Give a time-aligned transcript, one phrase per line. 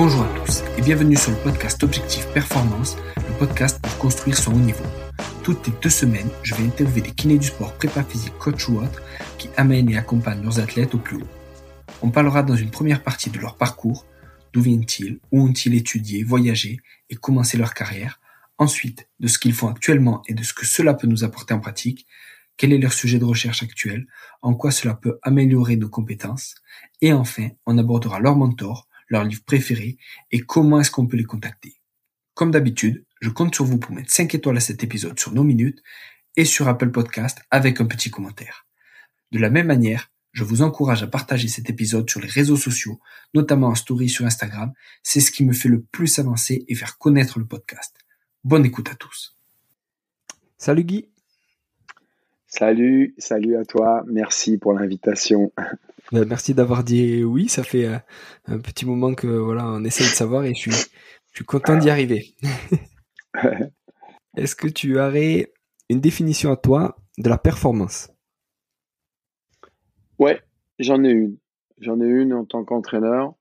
[0.00, 4.52] Bonjour à tous et bienvenue sur le podcast Objectif Performance, le podcast pour construire son
[4.52, 4.84] haut niveau.
[5.42, 8.78] Toutes les deux semaines, je vais interviewer des kinés du sport, prépa physique, coach ou
[8.78, 9.02] autres,
[9.38, 11.28] qui amènent et accompagnent leurs athlètes au plus haut.
[12.00, 14.06] On parlera dans une première partie de leur parcours,
[14.52, 16.78] d'où viennent-ils, où ont-ils étudié, voyagé
[17.10, 18.20] et commencé leur carrière,
[18.56, 21.58] ensuite de ce qu'ils font actuellement et de ce que cela peut nous apporter en
[21.58, 22.06] pratique,
[22.56, 24.06] quel est leur sujet de recherche actuel,
[24.42, 26.54] en quoi cela peut améliorer nos compétences,
[27.00, 29.98] et enfin, on abordera leur mentor, leur livre préféré
[30.30, 31.80] et comment est-ce qu'on peut les contacter.
[32.34, 35.44] Comme d'habitude, je compte sur vous pour mettre 5 étoiles à cet épisode sur nos
[35.44, 35.82] minutes
[36.36, 38.66] et sur Apple Podcast avec un petit commentaire.
[39.32, 43.00] De la même manière, je vous encourage à partager cet épisode sur les réseaux sociaux,
[43.34, 44.72] notamment en story sur Instagram.
[45.02, 47.96] C'est ce qui me fait le plus avancer et faire connaître le podcast.
[48.44, 49.36] Bonne écoute à tous.
[50.56, 51.08] Salut Guy.
[52.46, 54.04] Salut, salut à toi.
[54.06, 55.52] Merci pour l'invitation.
[56.12, 57.48] Ben, merci d'avoir dit oui.
[57.48, 57.98] Ça fait euh,
[58.46, 61.76] un petit moment que voilà, on essaie de savoir et je suis, je suis content
[61.76, 62.34] d'y arriver.
[64.36, 65.52] Est-ce que tu aurais
[65.88, 68.10] une définition à toi de la performance?
[70.18, 70.40] Ouais,
[70.78, 71.36] j'en ai une.
[71.80, 73.34] J'en ai une en tant qu'entraîneur.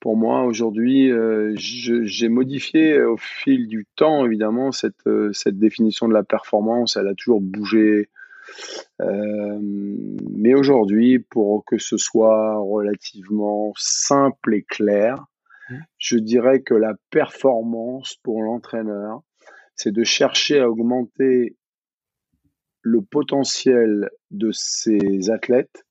[0.00, 6.08] Pour moi, aujourd'hui, euh, j'ai modifié au fil du temps, évidemment, cette, euh, cette définition
[6.08, 6.96] de la performance.
[6.96, 8.08] Elle a toujours bougé
[9.00, 15.26] euh, mais aujourd'hui, pour que ce soit relativement simple et clair,
[15.70, 15.76] mmh.
[15.98, 19.22] je dirais que la performance pour l'entraîneur,
[19.74, 21.56] c'est de chercher à augmenter
[22.82, 25.84] le potentiel de ses athlètes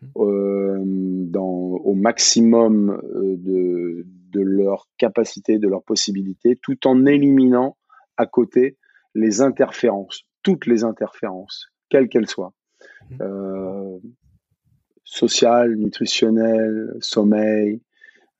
[0.00, 0.06] mmh.
[0.16, 7.76] euh, dans, au maximum euh, de, de leur capacité, de leurs possibilités, tout en éliminant
[8.16, 8.76] à côté
[9.14, 12.52] les interférences, toutes les interférences quelle qu'elle soit.
[13.08, 13.16] Mmh.
[13.20, 13.98] Euh,
[15.04, 17.80] sociale, nutritionnelle, sommeil,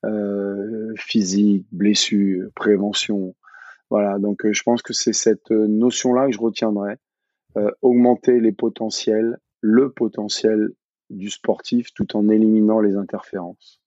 [0.03, 3.33] euh, physique, blessure, prévention.
[3.89, 6.97] Voilà, donc euh, je pense que c'est cette notion-là que je retiendrai.
[7.81, 10.71] augmenter les potentiels, le potentiel
[11.09, 13.79] du sportif tout en éliminant les interférences.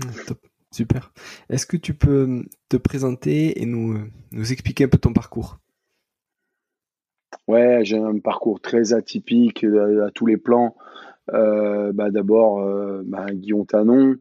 [0.00, 0.32] Mmh,
[0.72, 1.12] Super.
[1.50, 5.60] Est-ce que tu peux te présenter et nous, nous expliquer un peu ton parcours?
[7.46, 10.76] Ouais, j'ai un parcours très atypique à, tous les plans.
[11.32, 14.16] Euh, bah D'abord, euh, bah, Guillaume Tanon,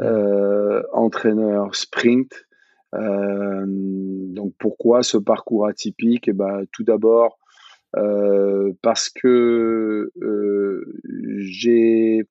[0.00, 2.46] euh, entraîneur sprint.
[2.94, 6.28] Euh, donc pourquoi ce parcours atypique?
[6.28, 7.38] Et bah, Tout d'abord,
[7.96, 10.10] euh, parce que
[11.38, 12.22] j'ai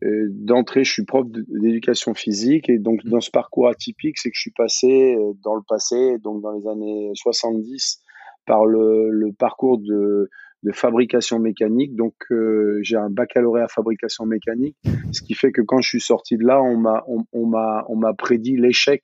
[0.00, 4.42] d'entrée, je suis prof d'éducation physique et donc dans ce parcours atypique, c'est que je
[4.42, 8.00] suis passé dans le passé, donc dans les années 70,
[8.48, 10.28] par le, parcours de,
[10.72, 11.94] fabrication mécanique.
[11.94, 14.76] Donc, euh, j'ai un baccalauréat fabrication mécanique,
[15.12, 17.96] ce qui fait que quand je suis sorti de là, on m'a on, m'a on
[17.96, 19.02] m'a prédit l'échec.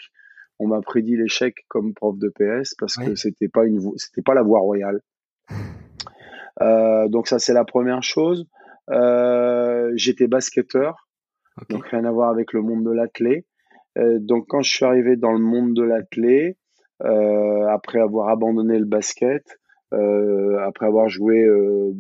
[0.59, 4.35] On m'a prédit l'échec comme prof de PS parce que c'était pas une c'était pas
[4.35, 5.01] la voie royale.
[6.63, 8.47] Euh, donc ça c'est la première chose.
[8.91, 11.09] Euh, j'étais basketteur,
[11.71, 13.47] donc rien à voir avec le monde de l'athlé.
[13.97, 16.57] donc quand je suis arrivé dans le monde de l'athlé,
[17.01, 19.59] après avoir abandonné le basket,
[19.93, 21.93] euh, après avoir joué euh,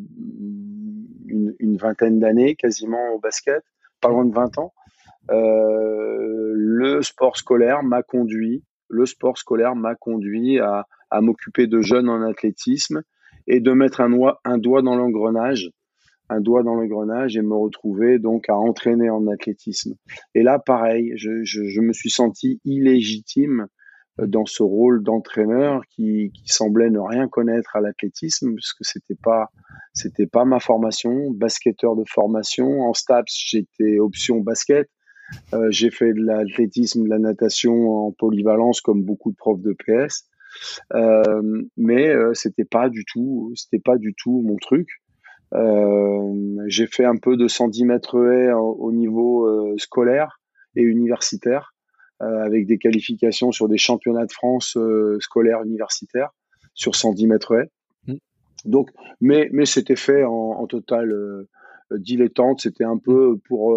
[1.26, 3.62] une, vingtaine d'années quasiment au basket,
[4.00, 4.72] pas loin de 20 ans,
[5.28, 12.08] le sport scolaire m'a conduit, le sport scolaire m'a conduit à, à m'occuper de jeunes
[12.08, 13.02] en athlétisme
[13.46, 15.70] et de mettre un, doigt, un doigt dans l'engrenage
[16.30, 19.94] un doigt dans l'engrenage et me retrouver donc à entraîner en athlétisme.
[20.34, 23.66] Et là, pareil, je, je, je me suis senti illégitime euh,
[24.18, 29.50] dans ce rôle d'entraîneur qui, qui, semblait ne rien connaître à l'athlétisme puisque c'était pas
[29.92, 31.30] c'était pas ma formation.
[31.30, 32.82] Basketteur de formation.
[32.82, 34.88] En STAPS j'étais option basket.
[35.52, 39.72] Euh, j'ai fait de l'athlétisme de la natation en polyvalence comme beaucoup de profs de
[39.72, 40.28] PS.
[40.94, 44.88] Euh, mais euh, c'était pas du tout c'était pas du tout mon truc.
[45.54, 46.32] Euh,
[46.66, 50.40] j'ai fait un peu de 110 mètres haies au niveau scolaire
[50.76, 51.73] et universitaire
[52.20, 56.30] avec des qualifications sur des championnats de France euh, scolaires universitaires
[56.74, 57.70] sur 110 mètres haies.
[58.06, 58.18] Mm.
[58.64, 58.90] Donc,
[59.20, 61.48] mais, mais c'était fait en, en total euh,
[61.90, 62.60] dilettante.
[62.60, 63.76] C'était un peu pour,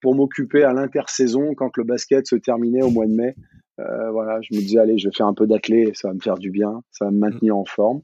[0.00, 3.34] pour m'occuper à l'intersaison quand le basket se terminait au mois de mai.
[3.78, 6.20] Euh, voilà, je me disais, allez, je vais faire un peu d'athlé, ça va me
[6.20, 8.00] faire du bien, ça va me maintenir en forme.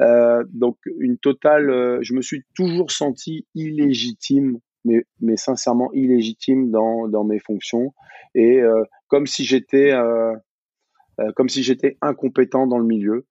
[0.00, 7.08] Euh, donc, une totale, je me suis toujours senti illégitime, mais, mais sincèrement illégitime dans,
[7.08, 7.92] dans mes fonctions.
[8.34, 10.34] Et euh, comme si j'étais euh,
[11.20, 13.26] euh, comme si j'étais incompétent dans le milieu.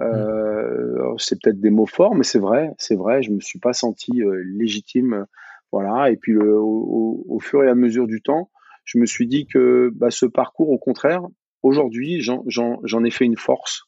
[0.00, 3.22] Euh, c'est peut-être des mots forts, mais c'est vrai, c'est vrai.
[3.22, 4.10] Je me suis pas senti
[4.58, 5.26] légitime,
[5.70, 6.10] voilà.
[6.10, 8.50] Et puis le, au, au, fur et à mesure du temps,
[8.84, 11.22] je me suis dit que bah, ce parcours, au contraire,
[11.62, 13.84] aujourd'hui, j'en ai fait une force.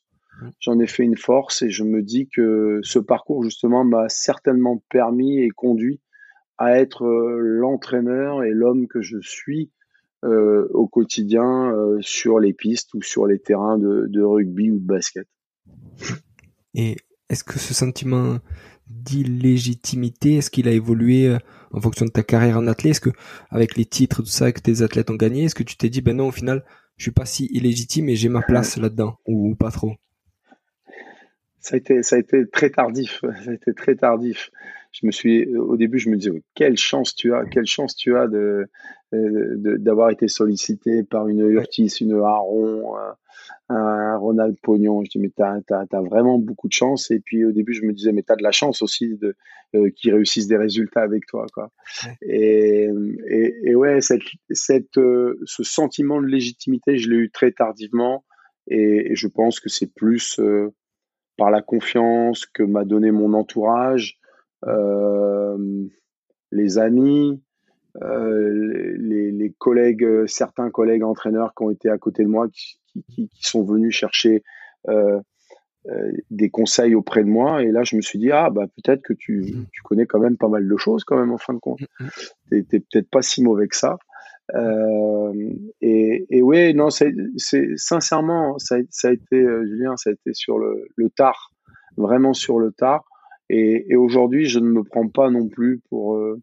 [0.60, 4.80] J'en ai fait une force et je me dis que ce parcours, justement, m'a certainement
[4.90, 6.00] permis et conduit
[6.56, 9.72] à être l'entraîneur et l'homme que je suis
[10.24, 14.78] euh, au quotidien euh, sur les pistes ou sur les terrains de, de rugby ou
[14.78, 15.26] de basket.
[16.74, 16.96] Et
[17.28, 18.38] est-ce que ce sentiment
[18.86, 21.38] d'illégitimité, est-ce qu'il a évolué euh,
[21.72, 22.92] en fonction de ta carrière en athlète?
[22.92, 23.10] Est-ce que
[23.50, 26.02] avec les titres, tout ça que tes athlètes ont gagné, est-ce que tu t'es dit
[26.02, 26.64] ben non au final
[26.96, 29.94] je suis pas si illégitime et j'ai ma place là-dedans ou, pas trop?
[31.58, 34.50] Ça a été ça a été très tardif, ça a été très tardif.
[34.92, 38.16] Je me suis au début je me disais quelle chance tu as, quelle chance tu
[38.16, 38.68] as de
[39.12, 42.94] d'avoir été sollicité par une Urtis, une Aron,
[43.68, 45.04] un Ronald Pognon.
[45.04, 47.10] Je dis, mais t'as as, vraiment beaucoup de chance.
[47.10, 49.34] Et puis au début, je me disais, mais t'as de la chance aussi de
[49.74, 51.70] euh, qu'ils réussissent des résultats avec toi, quoi.
[52.22, 52.88] Et,
[53.64, 58.24] et, ouais, cette, cette, euh, ce sentiment de légitimité, je l'ai eu très tardivement.
[58.66, 60.70] Et, je pense que c'est plus euh,
[61.36, 64.18] par la confiance que m'a donné mon entourage,
[66.50, 67.42] les amis,
[68.00, 72.78] les, les, collègues, certains collègues entraîneurs qui ont été à côté de moi, qui,
[73.10, 74.42] qui, sont venus chercher
[74.88, 75.20] euh,
[75.90, 77.62] euh, des conseils auprès de moi.
[77.62, 79.66] Et là, je me suis dit, ah, bah, peut-être que tu, mm.
[79.72, 81.80] tu, connais quand même pas mal de choses, quand même, en fin de compte.
[81.80, 82.08] Mm, mm.
[82.48, 83.98] Tu n'es peut-être pas si mauvais que ça.
[84.54, 85.32] Euh,
[85.80, 87.12] et, et oui, non, c'est
[87.76, 91.52] sincèrement, ça, ça, a été, Julien, ça a été sur le, le tard,
[91.96, 93.04] vraiment sur le tard.
[93.48, 96.40] Et, aujourd'hui, je ne me prends pas non plus pour, euh,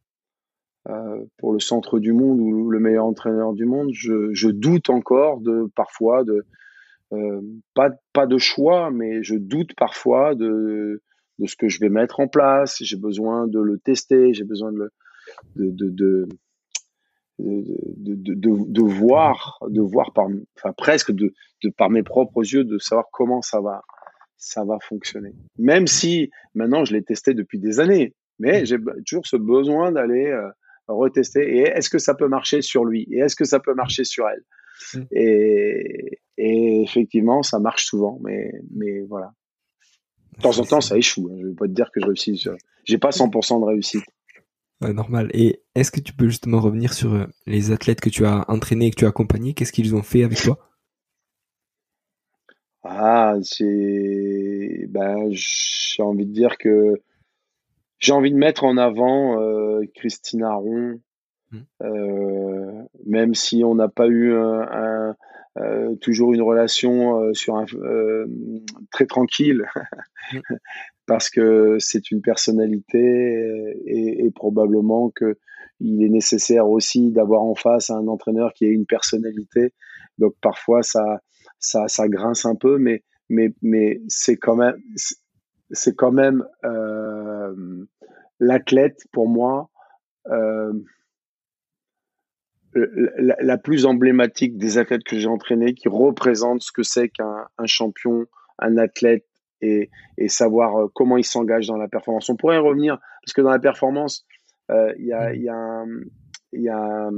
[1.37, 5.69] pour le centre du monde ou le meilleur entraîneur du monde, je, doute encore de
[5.75, 6.45] parfois de
[7.11, 7.41] euh,
[7.73, 11.01] pas pas de choix, mais je doute parfois de
[11.39, 12.77] de ce que je vais mettre en place.
[12.81, 14.91] J'ai besoin de le tester, j'ai besoin de le
[15.55, 16.27] de, de,
[18.35, 21.33] de voir, de voir par, enfin presque de
[21.77, 23.83] par mes propres yeux, de savoir comment ça va,
[24.39, 25.35] ça va fonctionner.
[25.59, 30.27] Même si maintenant je l'ai testé depuis des années, mais j'ai toujours ce besoin d'aller
[30.27, 30.49] euh,
[30.87, 31.57] retester.
[31.57, 33.07] Et est-ce que ça peut marcher sur lui?
[33.11, 34.43] Et est-ce que ça peut marcher sur elle?
[34.93, 35.01] Mm.
[35.11, 39.33] et, effectivement, ça marche souvent, mais, mais voilà.
[40.37, 41.29] De temps en temps, ça échoue.
[41.29, 41.35] Hein.
[41.37, 42.47] Je ne vais pas te dire que je réussis.
[42.85, 44.05] J'ai pas 100% de réussite.
[44.81, 45.29] normal.
[45.33, 48.87] Et est-ce que tu peux justement revenir sur euh, les athlètes que tu as entraînés
[48.87, 49.53] et que tu as accompagnés?
[49.53, 50.68] Qu'est-ce qu'ils ont fait avec toi?
[52.91, 54.87] Ah, c'est.
[54.89, 56.95] Ben, j'ai envie de dire que
[57.99, 60.99] j'ai envie de mettre en avant euh, Christine Aron,
[61.51, 61.57] mmh.
[61.83, 65.15] euh, même si on n'a pas eu un,
[65.59, 67.65] euh, toujours une relation euh, sur un,
[68.91, 69.65] très tranquille,
[70.33, 70.39] mmh.
[71.05, 75.37] parce que c'est une personnalité et, et probablement que
[75.79, 79.73] il est nécessaire aussi d'avoir en face un entraîneur qui a une personnalité.
[80.17, 81.21] Donc parfois ça,
[81.59, 84.75] ça, ça grince un peu, mais, mais, mais c'est quand même,
[85.71, 87.85] c'est quand même euh,
[88.39, 89.69] l'athlète pour moi
[90.27, 90.73] euh,
[92.73, 97.65] la, plus emblématique des athlètes que j'ai entraînés, qui représente ce que c'est qu'un un
[97.65, 98.25] champion,
[98.59, 99.25] un athlète
[99.61, 102.29] et, et savoir euh, comment il s'engage dans la performance.
[102.29, 104.25] On pourrait revenir parce que dans la performance,
[104.69, 105.49] il y a, y
[106.53, 107.11] y a un,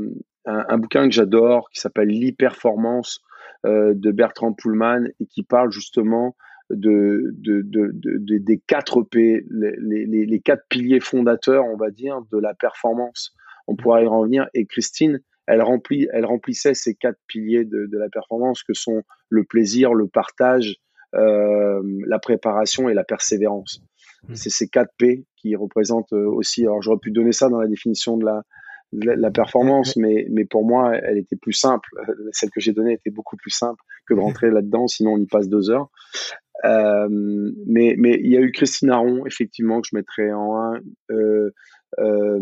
[0.45, 3.21] un, bouquin que j'adore qui s'appelle l'hyperformance
[3.63, 6.35] de Bertrand Pullman et qui parle justement
[6.73, 12.21] de, de, de, des quatre P, les, les, les, quatre piliers fondateurs, on va dire,
[12.31, 13.33] de la performance.
[13.67, 14.47] On pourra y revenir.
[14.53, 19.03] Et Christine, elle, remplit, elle remplissait ces quatre piliers de, de la performance que sont
[19.29, 20.77] le plaisir, le partage,
[21.15, 23.81] euh, la préparation et la persévérance.
[24.27, 24.35] Mmh.
[24.35, 26.63] C'est ces quatre P qui représentent euh, aussi.
[26.63, 28.43] Alors j'aurais pu donner ça dans la définition de la,
[28.91, 31.89] la, performance, mais, mais pour moi, elle était plus simple.
[32.31, 35.27] Celle que j'ai donnée était beaucoup plus simple que de rentrer là-dedans, sinon on y
[35.27, 35.89] passe deux heures.
[36.63, 37.07] Euh,
[37.65, 40.79] mais mais il y a eu Christine Aron, effectivement, que je mettrais en un.
[41.11, 41.51] Euh,
[41.99, 42.39] euh,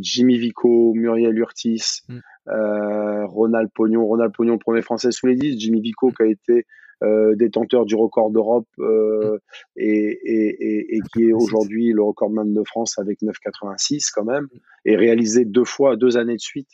[0.00, 2.18] Jimmy Vico, Muriel Urtis, mm.
[2.48, 4.04] euh, Ronald Pognon.
[4.06, 5.58] Ronald Pognon, premier français sous les 10.
[5.58, 6.66] Jimmy Vico qui a été
[7.02, 9.38] euh, détenteur du record d'Europe euh, mm.
[9.76, 14.48] et, et, et, qui est aujourd'hui le recordman de France avec 9,86 quand même,
[14.84, 16.68] et réalisé deux fois, deux années de suite,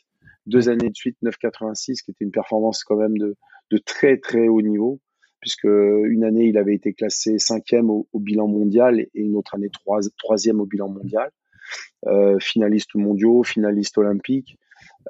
[0.47, 3.37] deux années de suite 9,86, qui était une performance quand même de,
[3.71, 5.01] de très très haut niveau
[5.47, 9.71] puisque une année il avait été classé cinquième au, bilan mondial et une autre année
[10.19, 11.31] troisième au bilan mondial,
[12.07, 14.59] euh, finaliste mondiaux, finaliste olympique.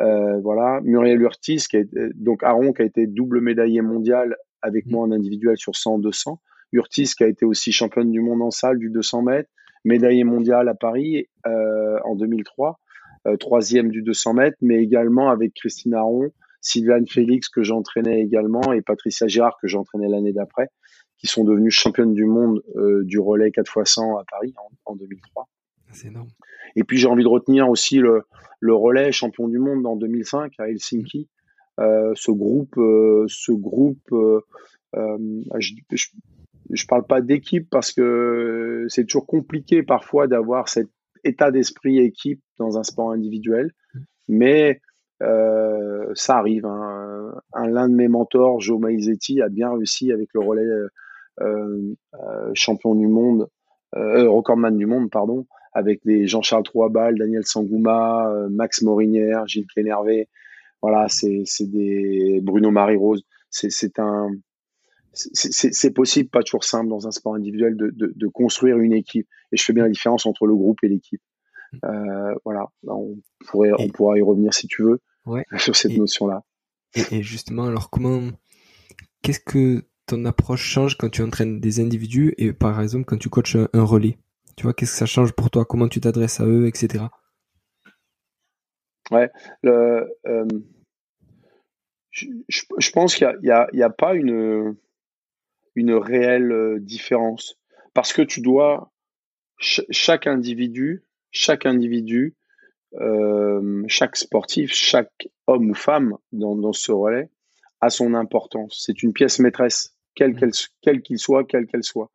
[0.00, 1.78] Euh, voilà, Muriel Urtis, qui
[2.14, 4.90] donc Aaron qui a été double médaillé mondial avec mmh.
[4.90, 6.40] moi en individuel sur 100, 200.
[6.72, 9.50] Urtis qui a été aussi championne du monde en salle du 200 mètres,
[9.84, 12.78] médaillé mondial à Paris euh, en 2003.
[13.38, 18.82] troisième du 200 mètres, mais également avec Christine Aron, Sylviane Félix que j'entraînais également et
[18.82, 20.68] Patricia Girard que j'entraînais l'année d'après,
[21.18, 22.62] qui sont devenues championnes du monde
[23.04, 25.48] du relais 4 x 100 à Paris en, en 2003.
[25.92, 26.28] C'est énorme.
[26.74, 28.22] Et puis j'ai envie de retenir aussi le,
[28.60, 31.28] le relais champion du monde en 2005 à Helsinki.
[31.78, 34.40] Euh, ce groupe, euh, ce groupe, euh,
[35.58, 35.74] je,
[36.70, 40.88] je, parle pas d'équipe parce que c'est toujours compliqué parfois d'avoir cet
[41.22, 43.72] état d'esprit équipe dans un sport individuel,
[44.28, 44.80] mais
[45.20, 46.66] ça arrive.
[46.66, 47.34] Hein.
[47.52, 50.66] Un, l'un de mes mentors, Joe Maizetti, a bien réussi avec le relais
[52.54, 53.48] champion du monde,
[53.92, 60.28] recordman du monde, pardon, avec des Jean-Charles Troisbal, Daniel Sangouma, Max Morinière, Gilles Clénervé.
[60.88, 63.24] Voilà, c'est des Bruno Marie-Rose.
[63.50, 64.30] C'est un
[65.12, 69.26] c'est possible, pas toujours simple dans un sport individuel de, de, de, construire une équipe.
[69.50, 71.22] Et je fais bien la différence entre le groupe et l'équipe.
[71.82, 73.16] Euh, voilà, on
[73.48, 75.44] pourrait, on pourra y revenir si tu veux ouais.
[75.58, 76.44] sur cette notion-là.
[76.94, 78.30] Et, et, justement, alors comment,
[79.22, 83.28] qu'est-ce que ton approche change quand tu entraînes des individus et par exemple quand tu
[83.28, 84.18] coaches un relais?
[84.56, 85.64] Tu vois, qu'est-ce que ça change pour toi?
[85.64, 87.06] Comment tu t'adresses à eux, etc.
[89.10, 89.30] Ouais,
[89.62, 90.46] le, euh,
[92.16, 94.76] je, je, pense qu'il n'y a, a, a, pas une,
[95.74, 97.58] une réelle euh, différence
[97.94, 98.92] parce que tu dois
[99.58, 102.34] chaque individu, chaque individu,
[102.94, 107.30] euh, chaque sportif, chaque homme ou femme dans, dans ce relais
[107.80, 108.82] a son importance.
[108.84, 110.50] C'est une pièce maîtresse, quel mmh.
[110.82, 112.10] quel qu'il soit, quelle qu'elle soit.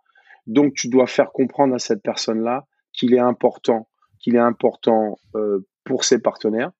[0.47, 3.87] Donc, tu dois faire comprendre à cette personne-là qu'il est important,
[4.19, 6.71] qu'il est important euh, pour ses partenaires,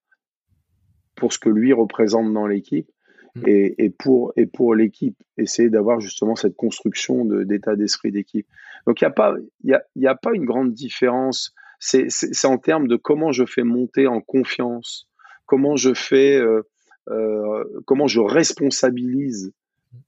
[1.14, 2.88] pour ce que lui représente dans l'équipe,
[3.36, 3.42] mmh.
[3.46, 8.46] et, pour, et pour l'équipe, essayer d'avoir justement cette construction d'état d'esprit d'équipe.
[8.86, 9.34] Donc, il n'y a, pas,
[9.64, 11.54] y a, y a pas une grande différence.
[11.78, 15.08] C'est en termes de comment je fais monter en confiance,
[15.46, 16.62] comment je fais, euh,
[17.08, 19.52] euh, comment je responsabilise,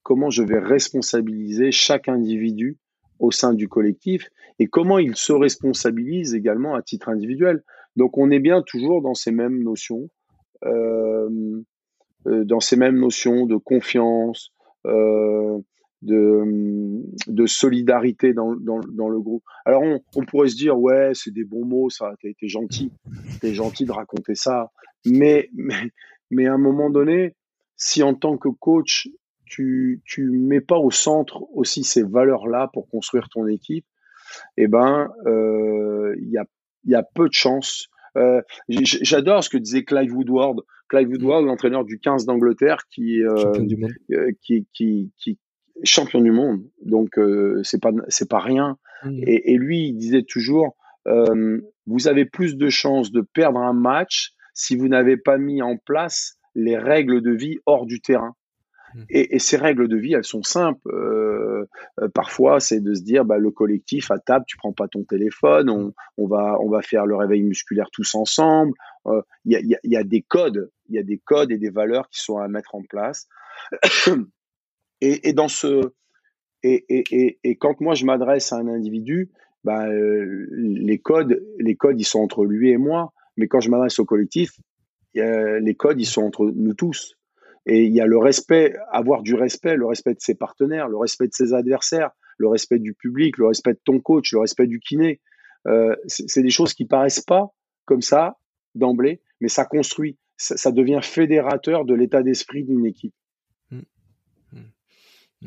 [0.02, 2.78] comment je vais responsabiliser chaque individu
[3.18, 7.62] au sein du collectif et comment il se responsabilise également à titre individuel.
[7.96, 10.08] Donc on est bien toujours dans ces mêmes notions,
[10.64, 11.28] euh,
[12.26, 14.52] dans ces mêmes notions de confiance,
[14.86, 15.58] euh,
[16.02, 19.42] de, de, solidarité dans, le groupe.
[19.64, 19.82] Alors
[20.14, 22.92] on, pourrait se dire ouais c'est des bons mots ça, t'es été gentil,
[23.40, 24.70] t'es gentil de raconter ça,
[25.06, 25.90] mais, mais
[26.30, 27.34] mais à un moment donné,
[27.76, 29.08] si en tant que coach
[29.46, 33.86] tu tu mets pas au centre aussi ces valeurs là pour construire ton équipe,
[34.58, 36.44] eh ben euh, il y a
[36.84, 37.88] y a peu de chances.
[38.16, 40.60] Euh, J'adore ce que disait Clive Woodward.
[40.88, 43.52] Clive Woodward, l'entraîneur du 15 d'Angleterre, qui, euh,
[44.12, 45.38] euh, qui, qui, qui
[45.82, 46.62] champion du monde.
[46.84, 48.78] Donc euh, c'est pas c'est pas rien.
[49.04, 49.22] Mmh.
[49.26, 53.72] Et, et, lui, il disait toujours, euh, vous avez plus de chances de perdre un
[53.72, 58.34] match si vous n'avez pas mis en place les règles de vie hors du terrain.
[58.94, 59.02] Mmh.
[59.10, 60.88] Et, ces règles de vie, elles sont simples.
[60.88, 61.66] Euh,
[62.00, 65.04] euh, parfois, c'est de se dire, bah, le collectif à table, tu prends pas ton
[65.04, 68.72] téléphone, on, va, faire le réveil musculaire tous ensemble.
[69.06, 71.70] Euh, il y, a, y, a, des codes, il y a des codes et des
[71.70, 73.28] valeurs qui sont à mettre en place.
[75.00, 75.34] et,
[77.60, 79.30] quand moi je m'adresse à un individu,
[79.64, 83.12] bah, euh, les codes, les codes, ils sont entre lui et moi.
[83.36, 84.52] Mais quand je m'adresse au collectif,
[85.14, 87.16] les codes, ils sont entre nous tous.
[87.66, 90.98] Et il y a le respect, avoir du respect, le respect de ses partenaires, le
[90.98, 94.66] respect de ses adversaires, le respect du public, le respect de ton coach, le respect
[94.66, 95.20] du kiné.
[95.66, 97.54] Euh, c'est des choses qui paraissent pas
[97.86, 98.36] comme ça
[98.74, 103.14] d'emblée, mais ça construit, ça, ça devient fédérateur de l'état d'esprit d'une équipe.
[103.70, 103.78] Mmh.
[104.52, 104.58] Mmh.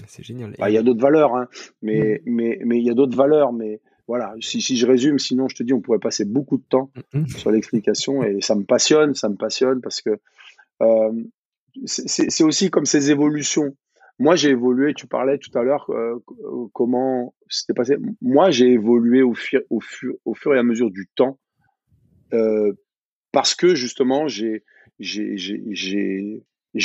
[0.07, 0.55] C'est génial.
[0.57, 1.47] Bah, il y a d'autres valeurs, hein,
[1.81, 2.31] mais mmh.
[2.31, 4.33] mais mais il y a d'autres valeurs, mais voilà.
[4.39, 6.91] Si, si je résume, sinon je te dis, on pourrait passer beaucoup de temps
[7.27, 10.17] sur l'explication et ça me passionne, ça me passionne parce que
[10.81, 11.11] euh,
[11.85, 13.75] c'est aussi comme ces évolutions.
[14.19, 16.15] Moi, j'ai évolué, tu parlais tout à l'heure euh,
[16.73, 17.97] comment c'était passé.
[18.21, 19.63] Moi, j'ai évolué au, fur,
[20.55, 21.39] et à mesure du temps
[22.33, 22.73] euh,
[23.31, 24.63] parce que justement, j'ai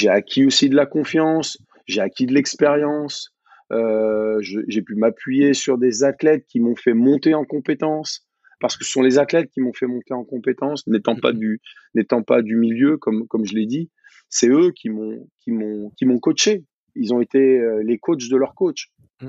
[0.08, 3.34] acquis aussi de la confiance, j'ai acquis de l'expérience,
[3.72, 8.28] euh, j'ai pu m'appuyer sur des athlètes qui m'ont fait monter en compétences
[8.62, 11.60] parce que ce sont les athlètes qui m'ont fait monter en compétences, n'étant pas du
[11.94, 13.90] n'étant pas du milieu comme comme je l'ai dit
[14.32, 16.64] c'est eux qui m'ont qui m'ont qui m'ont coaché.
[16.94, 18.90] Ils ont été euh, les coachs de leur coach
[19.20, 19.28] mm.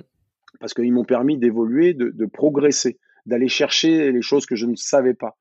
[0.60, 4.76] parce qu'ils m'ont permis d'évoluer, de, de, progresser, d'aller chercher les choses que je ne
[4.76, 5.38] savais pas.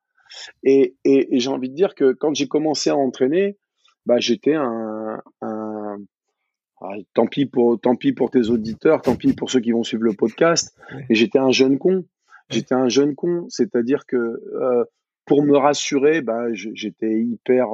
[0.62, 3.56] Et, et, et j'ai envie de dire que quand j'ai commencé à entraîner,
[4.06, 5.96] bah j'étais un, un
[6.80, 9.84] ah, tant pis pour tant pis pour tes auditeurs, tant pis pour ceux qui vont
[9.84, 10.76] suivre le podcast.
[11.08, 12.04] Et j'étais un jeune con.
[12.50, 14.84] J'étais un jeune con, c'est-à-dire que euh,
[15.26, 17.68] pour me rassurer, ben, j'étais hyper,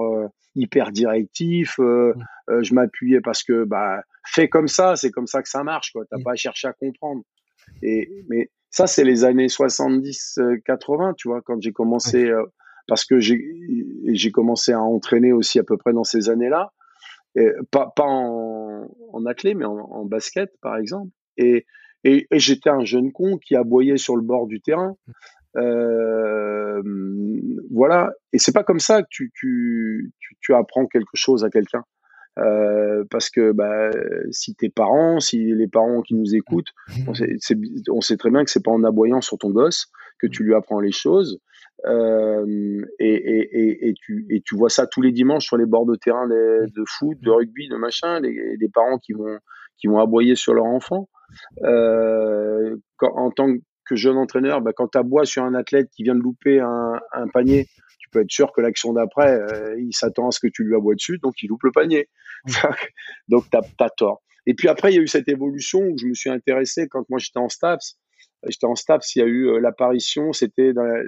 [0.55, 1.79] hyper directif.
[1.79, 2.13] Mmh.
[2.61, 5.93] je m'appuyais parce que, bah, fais comme ça, c'est comme ça que ça marche.
[5.93, 6.23] Tu n'as mmh.
[6.23, 7.23] pas à chercher à comprendre.
[7.83, 12.31] Et, mais ça, c'est les années 70, 80, tu vois, quand j'ai commencé,
[12.87, 16.73] parce que j'ai commencé à entraîner aussi à peu près dans ces années-là.
[17.71, 21.11] Pas, pas en, en athlète, mais en, basket, par exemple.
[21.37, 21.67] Et,
[22.05, 24.97] et, j'étais un jeune con qui aboyait sur le bord du terrain.
[25.57, 26.83] Euh,
[27.71, 28.13] voilà.
[28.33, 31.85] Et c'est pas comme ça que tu, tu, tu, tu apprends quelque chose à quelqu'un.
[32.39, 33.91] Euh, parce que bah,
[34.31, 36.73] si tes parents, si les parents qui nous écoutent,
[37.09, 37.37] on sait,
[37.91, 39.89] on sait très bien que c'est pas en aboyant sur ton gosse
[40.21, 41.41] que tu lui apprends les choses.
[41.87, 45.87] Euh, et, et, et, tu, et tu vois ça tous les dimanches sur les bords
[45.87, 49.39] de terrain de, de foot, de rugby, de machin, les, des parents qui vont,
[49.77, 51.09] qui vont aboyer sur leur enfant.
[51.63, 53.49] Euh, quand, en tant
[53.85, 57.01] que jeune entraîneur, bah, quand tu aboies sur un athlète qui vient de louper un,
[57.13, 57.67] un panier,
[57.99, 60.75] tu peux être sûr que l'action d'après, euh, il s'attend à ce que tu lui
[60.75, 62.09] aboies dessus, donc il loupe le panier.
[63.29, 64.23] donc tu as, tort.
[64.47, 67.09] Et puis après, il y a eu cette évolution où je me suis intéressé quand
[67.09, 67.99] moi j'étais en STAPS
[68.47, 71.03] j'étais en STAPS, il y a eu euh, l'apparition, c'était dans la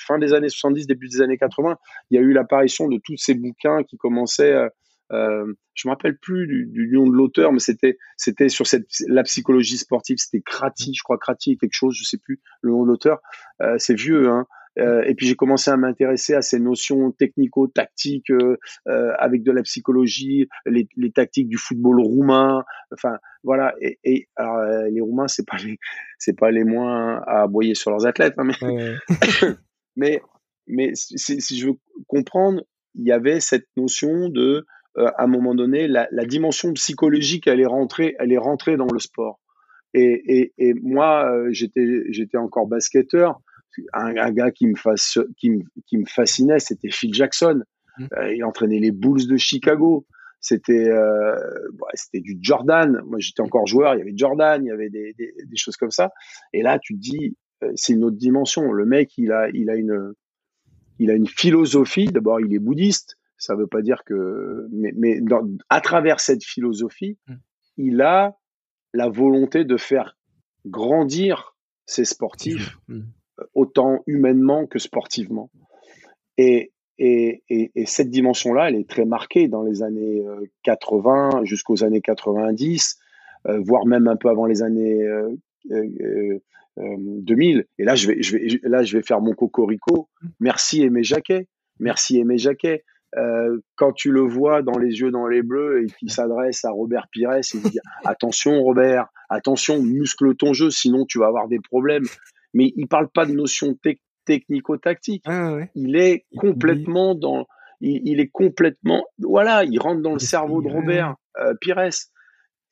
[0.00, 1.76] fin des années 70, début des années 80,
[2.10, 4.68] il y a eu l'apparition de tous ces bouquins qui commençaient,
[5.12, 8.66] euh, euh je me rappelle plus du, du nom de l'auteur, mais c'était c'était sur
[8.66, 12.70] cette la psychologie sportive, c'était Crati, je crois Crati quelque chose, je sais plus le
[12.70, 13.20] nom de l'auteur,
[13.60, 14.46] euh, c'est vieux, hein,
[14.78, 18.58] euh, et puis j'ai commencé à m'intéresser à ces notions technico-tactiques euh,
[18.88, 22.64] euh, avec de la psychologie, les, les, tactiques du football roumain.
[22.92, 23.74] Enfin voilà.
[23.80, 24.60] Et, et alors,
[24.90, 25.78] les Roumains, c'est pas les
[26.18, 28.94] c'est pas les moins à aboyer sur leurs athlètes, hein, mais
[29.96, 30.22] mais
[30.66, 32.62] mais si, si, je veux comprendre,
[32.94, 34.66] il y avait cette notion de
[34.96, 38.88] à un moment donné la, la, dimension psychologique elle est rentrée elle est rentrée dans
[38.92, 39.40] le sport.
[39.94, 43.40] Et, et, et moi j'étais j'étais encore basketteur
[43.92, 47.62] un, gars qui me, fasse, qui me, qui me fascinait, c'était Phil Jackson.
[47.98, 48.06] Mmh.
[48.16, 50.06] Euh, il entraînait les Bulls de Chicago.
[50.40, 51.34] C'était euh,
[51.94, 53.00] c'était du Jordan.
[53.06, 53.94] Moi, j'étais encore joueur.
[53.94, 56.10] Il y avait Jordan, il y avait des, des, des choses comme ça.
[56.52, 58.70] Et là, tu te dis, euh, c'est une autre dimension.
[58.70, 60.12] Le mec, il a, il a une,
[60.98, 62.06] il a une philosophie.
[62.06, 63.16] D'abord, il est bouddhiste.
[63.38, 67.34] Ça veut pas dire que, mais, mais dans, à travers cette philosophie, mmh.
[67.78, 68.36] il a
[68.94, 70.16] la volonté de faire
[70.64, 73.02] grandir ses sportifs mmh
[73.54, 75.50] autant humainement que sportivement.
[76.38, 80.24] Et, et, et, cette dimension-là, elle est très marquée dans les années
[80.62, 82.98] 80 euh, jusqu'aux années 90,
[83.48, 86.38] euh, voire même un peu avant les années euh,
[86.76, 87.66] 2000.
[87.78, 90.08] Et là, je vais, je vais, là, je vais faire mon cocorico.
[90.40, 91.48] Merci Aimé Jacquet.
[91.78, 92.84] Merci Aimé Jacquet.
[93.16, 96.70] Euh, quand tu le vois dans les yeux dans les bleus et qui s'adresse à
[96.70, 101.60] Robert Pires et dit attention Robert, attention muscle ton jeu, sinon tu vas avoir des
[101.60, 102.04] problèmes
[102.56, 103.76] mais il parle pas de notion
[104.24, 105.24] technico-tactique.
[105.26, 107.46] Ah, il est complètement dans,
[107.80, 111.90] il, est complètement, voilà, il rentre dans le cerveau de Robert euh, Pires.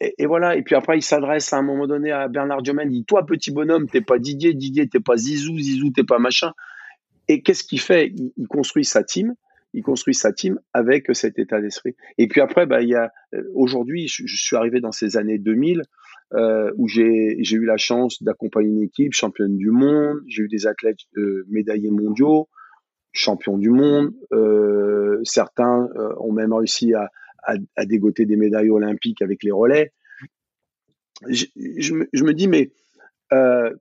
[0.00, 0.56] Et, voilà.
[0.56, 2.90] Et puis après, il s'adresse à un moment donné à Bernard Diomène.
[2.90, 6.18] Il dit, toi, petit bonhomme, t'es pas Didier, Didier, t'es pas Zizou, Zizou, t'es pas
[6.18, 6.52] machin.
[7.28, 8.12] Et qu'est-ce qu'il fait?
[8.36, 9.34] Il, construit sa team.
[9.74, 11.96] Il construit sa team avec cet état d'esprit.
[12.16, 15.38] Et puis après, bah, il y a, euh, aujourd'hui, je, suis arrivé dans ces années
[15.38, 15.82] 2000
[16.32, 20.20] euh, où j'ai eu la chance d'accompagner une équipe championne du monde.
[20.28, 22.48] J'ai eu des athlètes euh, médaillés mondiaux,
[23.12, 24.12] champions du monde.
[25.24, 27.10] Certains ont même réussi à,
[27.84, 29.92] dégoter des médailles olympiques avec les relais.
[31.28, 31.44] Je,
[31.94, 32.70] me, dis, mais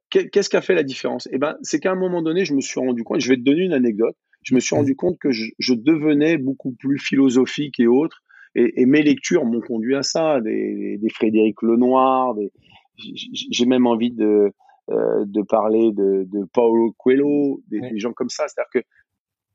[0.09, 1.29] qu'est-ce qui a fait la différence?
[1.31, 3.19] Eh ben, c'est qu'à un moment donné, je me suis rendu compte.
[3.19, 4.15] Je vais te donner une anecdote.
[4.43, 8.23] Je me suis rendu compte que je, je devenais beaucoup plus philosophique et autre
[8.55, 12.51] et, et, mes lectures m'ont conduit à ça, des, des Frédéric Lenoir, des,
[12.97, 14.53] j'ai même envie de,
[14.91, 18.45] euh, de parler de, de Paulo Coelho, des, des gens comme ça.
[18.47, 18.87] C'est-à-dire que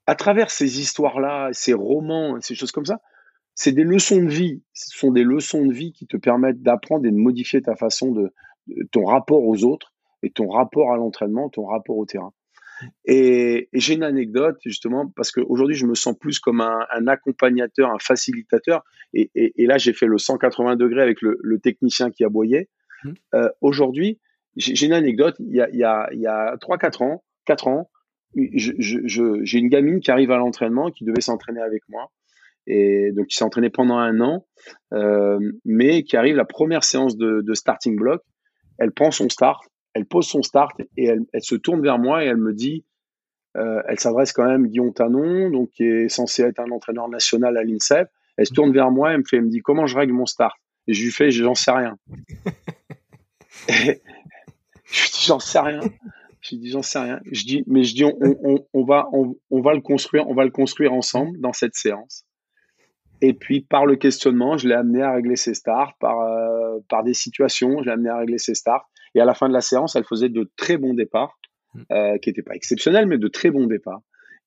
[0.07, 3.01] à travers ces histoires-là, ces romans, ces choses comme ça,
[3.55, 4.63] c'est des leçons de vie.
[4.73, 8.13] Ce sont des leçons de vie qui te permettent d'apprendre et de modifier ta façon
[8.13, 8.33] de,
[8.69, 12.33] de ton rapport aux autres et ton rapport à l'entraînement, ton rapport au terrain.
[13.05, 17.91] Et, j'ai une anecdote justement parce qu'aujourd'hui je me sens plus comme un, un accompagnateur,
[17.91, 18.85] un facilitateur.
[19.15, 22.69] Et, et, et là j'ai fait le 180 degrés avec le, le technicien qui aboyait.
[23.05, 23.13] Mmh.
[23.35, 24.21] Euh, aujourd'hui
[24.59, 25.37] j'ai une anecdote.
[25.39, 27.91] Il y a, il y a, il y a 3-4 ans, 4 ans,
[28.35, 32.11] j'ai une gamine qui arrive à l'entraînement, qui devait s'entraîner avec moi.
[32.67, 34.47] Et donc, qui s'est entraînée pendant un an,
[34.93, 38.23] euh, mais qui arrive la première séance de, de starting block.
[38.79, 39.65] Elle prend son start,
[39.99, 42.85] elle pose son start et elle, se tourne vers moi et elle me dit,
[43.57, 47.57] euh, elle s'adresse quand même Guillaume Tanon, donc qui est censé être un entraîneur national
[47.57, 48.09] à l'INSEP.
[48.37, 50.27] Elle se tourne vers moi, elle me fait, elle me dit comment je règle mon
[50.27, 50.57] start?
[50.87, 51.99] Et je lui fais, j'en sais rien.
[53.69, 55.81] je lui dis, j'en sais rien.
[56.41, 57.21] J'ai dit, j'en sais rien.
[57.33, 60.93] Je dis, mais je dis, on, va, on, va le construire, on va le construire
[60.93, 62.25] ensemble dans cette séance.
[63.21, 67.03] Et puis, par le questionnement, je l'ai amené à régler ses starts, par, euh, par
[67.03, 68.89] des situations, je l'ai amené à régler ses starts.
[69.15, 71.39] Et à la fin de la séance, elle faisait de très bons départs,
[71.75, 71.83] mm.
[71.93, 74.01] euh, qui n'étaient pas exceptionnels, mais de très bons départs.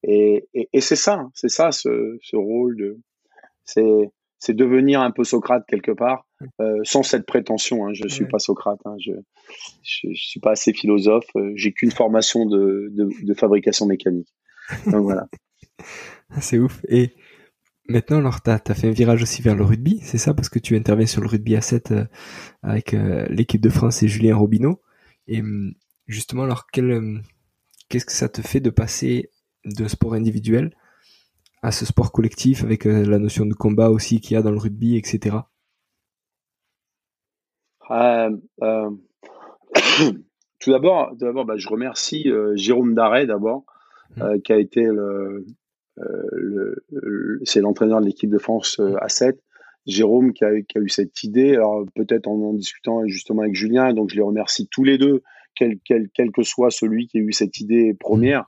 [0.04, 2.98] Et, et, c'est ça, c'est ça ce, ce rôle de,
[3.64, 6.26] c'est, c'est devenir un peu Socrate quelque part,
[6.60, 7.86] euh, sans cette prétention.
[7.86, 9.12] Hein, je suis pas Socrate, hein, je,
[9.84, 11.28] je, suis pas assez philosophe.
[11.36, 14.30] Euh, j'ai qu'une formation de, de, de, fabrication mécanique.
[14.88, 15.28] Donc voilà.
[16.42, 16.84] c'est ouf.
[16.90, 17.14] Et
[17.88, 20.34] maintenant, alors, tu as, fait un virage aussi vers le rugby, c'est ça?
[20.34, 22.06] Parce que tu interviens sur le rugby à 7 euh,
[22.64, 24.82] avec euh, l'équipe de France et Julien Robineau.
[25.28, 25.74] Et hum,
[26.08, 27.22] justement, alors, hum,
[27.90, 29.30] qu'est-ce que ça te fait de passer
[29.66, 30.72] de sport individuel
[31.62, 34.52] à ce sport collectif avec euh, la notion de combat aussi qu'il y a dans
[34.52, 35.38] le rugby, etc.
[37.92, 38.90] Euh, euh,
[40.60, 43.66] tout d'abord, d'abord bah, je remercie Jérôme Darret d'abord,
[44.18, 44.42] mmh.
[44.44, 45.46] qui a été le,
[47.44, 49.40] c'est l'entraîneur de l'équipe de France à 7.
[49.88, 54.10] Jérôme qui a, eu cette idée, alors peut-être en en discutant justement avec Julien, donc
[54.10, 55.24] je les remercie tous les deux,
[55.56, 58.46] quel, que soit celui qui a eu cette idée première.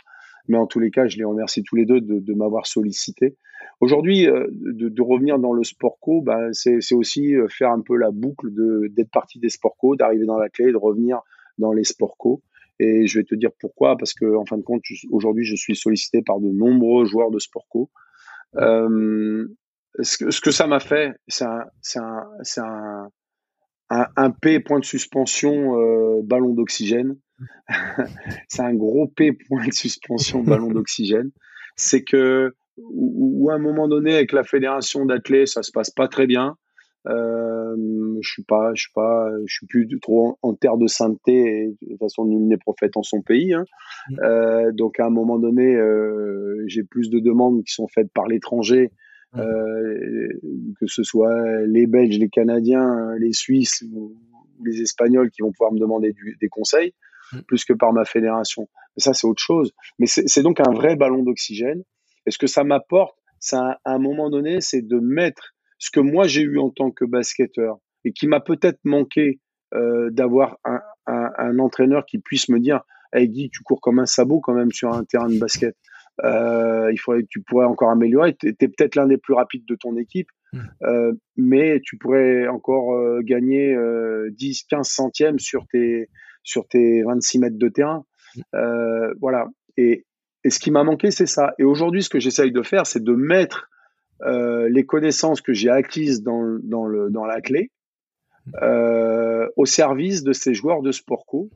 [0.47, 3.37] Mais en tous les cas, je les remercie tous les deux de, de m'avoir sollicité.
[3.79, 7.81] Aujourd'hui, euh, de, de, revenir dans le sport co, ben, c'est aussi euh, faire un
[7.81, 8.47] peu la boucle
[8.89, 11.21] d'être parti des sport co, d'arriver dans la clé, de revenir
[11.57, 12.41] dans les sport co.
[12.79, 15.75] Et je vais te dire pourquoi, parce que en fin de compte, aujourd'hui, je suis
[15.75, 17.89] sollicité par de nombreux joueurs de sport co.
[18.57, 19.47] Euh,
[20.01, 23.07] ce, que, ce que ça m'a fait, c'est un, un, un,
[23.89, 27.17] un, un, P point de suspension euh, ballon d'oxygène.
[28.47, 31.31] c'est un gros P point de suspension ballon d'oxygène.
[31.75, 36.07] C'est que ou, à un moment donné avec la fédération d'athlètes ça se passe pas
[36.07, 36.57] très bien.
[37.07, 37.75] Euh,
[38.21, 41.33] je suis pas, je suis pas, je suis plus trop en, terre de sainteté.
[41.33, 43.53] Et, de toute façon, nul n'est prophète en son pays.
[43.53, 43.65] Hein.
[44.19, 48.27] Euh, donc à un moment donné, euh, j'ai plus de demandes qui sont faites par
[48.27, 48.91] l'étranger,
[49.33, 49.39] mm.
[49.39, 50.29] euh,
[50.79, 54.15] que ce soit les Belges, les Canadiens, les Suisses ou,
[54.63, 56.93] les Espagnols qui vont pouvoir me demander des conseils.
[57.47, 58.69] Plus que par ma fédération.
[58.95, 59.73] Mais ça, c'est autre chose.
[59.97, 61.81] Mais c'est donc un vrai ballon d'oxygène.
[62.27, 65.52] Et ce que ça m'apporte, ça, à un moment donné, c'est de mettre
[65.83, 69.41] ce que moi j'ai eu en tant que basketteur et qui m'a peut-être manqué
[69.73, 73.99] euh, d'avoir un, un, un, entraîneur qui puisse me dire Hey Guy, tu cours comme
[73.99, 75.75] un sabot quand même sur un terrain de basket.
[76.23, 78.33] Euh, il faudrait que tu pourrais encore améliorer.
[78.35, 80.59] Tu es, peut-être l'un des plus rapides de ton équipe, mm.
[80.83, 83.75] euh, mais tu pourrais encore gagner
[84.31, 86.09] 10, 15 centièmes sur tes,
[86.43, 88.05] sur tes 26 mètres de terrain.
[88.35, 88.41] Mm.
[88.55, 89.47] Euh, voilà.
[89.75, 90.05] Et,
[90.45, 91.53] et, ce qui m'a manqué, c'est ça.
[91.59, 93.69] Et aujourd'hui, ce que j'essaye de faire, c'est de mettre
[94.25, 97.71] euh, les connaissances que j'ai acquises dans, dans, le, dans la clé
[98.61, 101.49] euh, au service de ces joueurs de sport co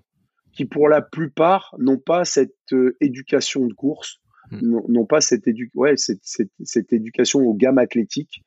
[0.54, 4.20] qui, pour la plupart, n'ont pas cette euh, éducation de course,
[4.52, 4.80] mm.
[4.88, 8.42] n'ont pas cette, édu ouais, cette, cette, cette, éducation aux gammes athlétiques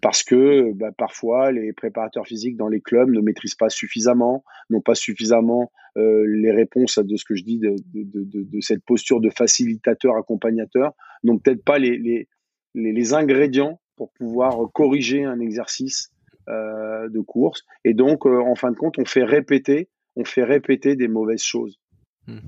[0.00, 4.80] parce que bah, parfois les préparateurs physiques dans les clubs ne maîtrisent pas suffisamment, n'ont
[4.80, 8.60] pas suffisamment euh, les réponses à de ce que je dis de, de, de, de
[8.60, 12.28] cette posture de facilitateur accompagnateur, n'ont peut-être pas les, les,
[12.74, 16.10] les, ingrédients pour pouvoir corriger un exercice
[16.48, 17.64] euh, de course.
[17.84, 21.42] Et donc, euh, en fin de compte, on fait répéter, on fait répéter des mauvaises
[21.42, 21.78] choses.
[22.26, 22.38] Hmm.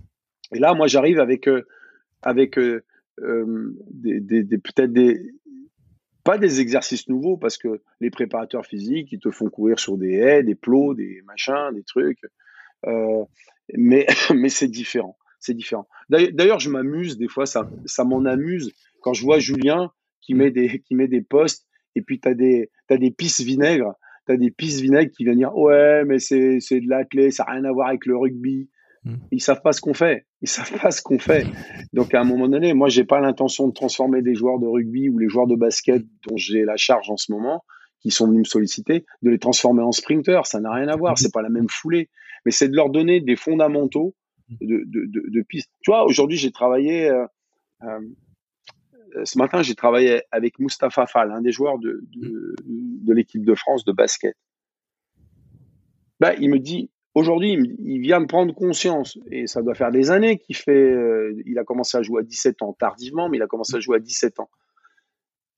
[0.55, 1.67] Et là, moi, j'arrive avec euh,
[2.23, 5.33] avec des, des, des peut-être des
[6.25, 10.13] pas des exercices nouveaux parce que les préparateurs physiques, ils te font courir sur des
[10.15, 12.21] haies, des plots, des machins, des trucs.
[13.75, 15.17] Mais mais c'est différent.
[15.41, 15.89] C'est différent.
[16.09, 20.51] D'ailleurs, je m'amuse des fois, ça, ça m'en amuse quand je vois Julien qui met
[20.51, 23.95] des, qui met des postes et puis tu as des, as des pistes vinaigres.
[24.27, 27.45] Tu as des pistes vinaigres qui viennent dire Ouais, mais c'est de la clé, ça
[27.45, 28.69] n'a rien à voir avec le rugby.
[29.05, 29.17] Mm.
[29.33, 30.27] Ils savent pas ce qu'on fait.
[30.43, 31.47] Ils savent pas ce qu'on fait.
[31.93, 35.09] Donc à un moment donné, moi j'ai pas l'intention de transformer des joueurs de rugby
[35.09, 37.65] ou les joueurs de basket dont j'ai la charge en ce moment,
[38.01, 40.47] qui sont venus me solliciter, de les transformer en sprinters.
[40.47, 41.19] Ça n'a rien à voir.
[41.19, 42.09] C'est pas la même foulée.
[42.45, 44.15] Mais c'est de leur donner des fondamentaux
[44.61, 45.71] de, de, de, de pistes.
[45.83, 47.09] Tu vois, aujourd'hui j'ai travaillé.
[47.09, 47.27] Euh,
[47.85, 48.01] euh,
[49.25, 53.55] ce matin, j'ai travaillé avec Mustapha Fall, un des joueurs de, de, de l'équipe de
[53.55, 54.37] France de basket.
[56.21, 60.11] Bah, il me dit, Aujourd'hui, il vient de prendre conscience, et ça doit faire des
[60.11, 60.73] années qu'il fait.
[60.73, 63.81] Euh, il a commencé à jouer à 17 ans, tardivement, mais il a commencé à
[63.81, 64.49] jouer à 17 ans.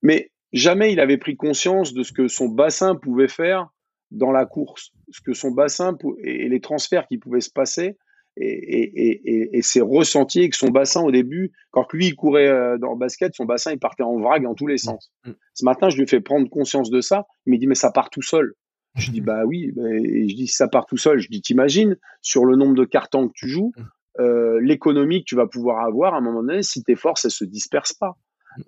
[0.02, 3.68] Mais jamais il avait pris conscience de ce que son bassin pouvait faire
[4.10, 7.96] dans la course, ce que son bassin et les transferts qui pouvaient se passer,
[8.36, 11.52] et, et, et, ses ressentis avec son bassin au début.
[11.70, 14.54] Quand lui il courait euh, dans le basket, son bassin il partait en vrague en
[14.54, 15.12] tous les sens.
[15.24, 15.32] Mm.
[15.54, 17.26] Ce matin, je lui ai fait prendre conscience de ça.
[17.46, 18.54] Il m'a dit mais ça part tout seul.
[18.96, 21.18] Je dis bah oui, et je dis ça part tout seul.
[21.18, 23.72] Je dis t'imagines sur le nombre de cartons que tu joues,
[24.20, 27.32] euh, l'économie que tu vas pouvoir avoir à un moment donné si tes forces elles
[27.32, 28.16] se dispersent pas.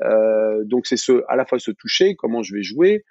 [0.02, 3.04] Euh, donc c'est ce, à la fois se toucher, comment je vais jouer.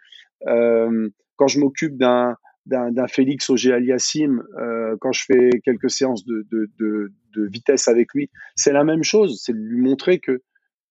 [0.47, 6.25] Euh, quand je m'occupe d'un d'un Félix Auger Aliassim, euh, quand je fais quelques séances
[6.25, 9.41] de, de, vitesse avec lui, c'est la même chose.
[9.43, 10.41] C'est de lui montrer que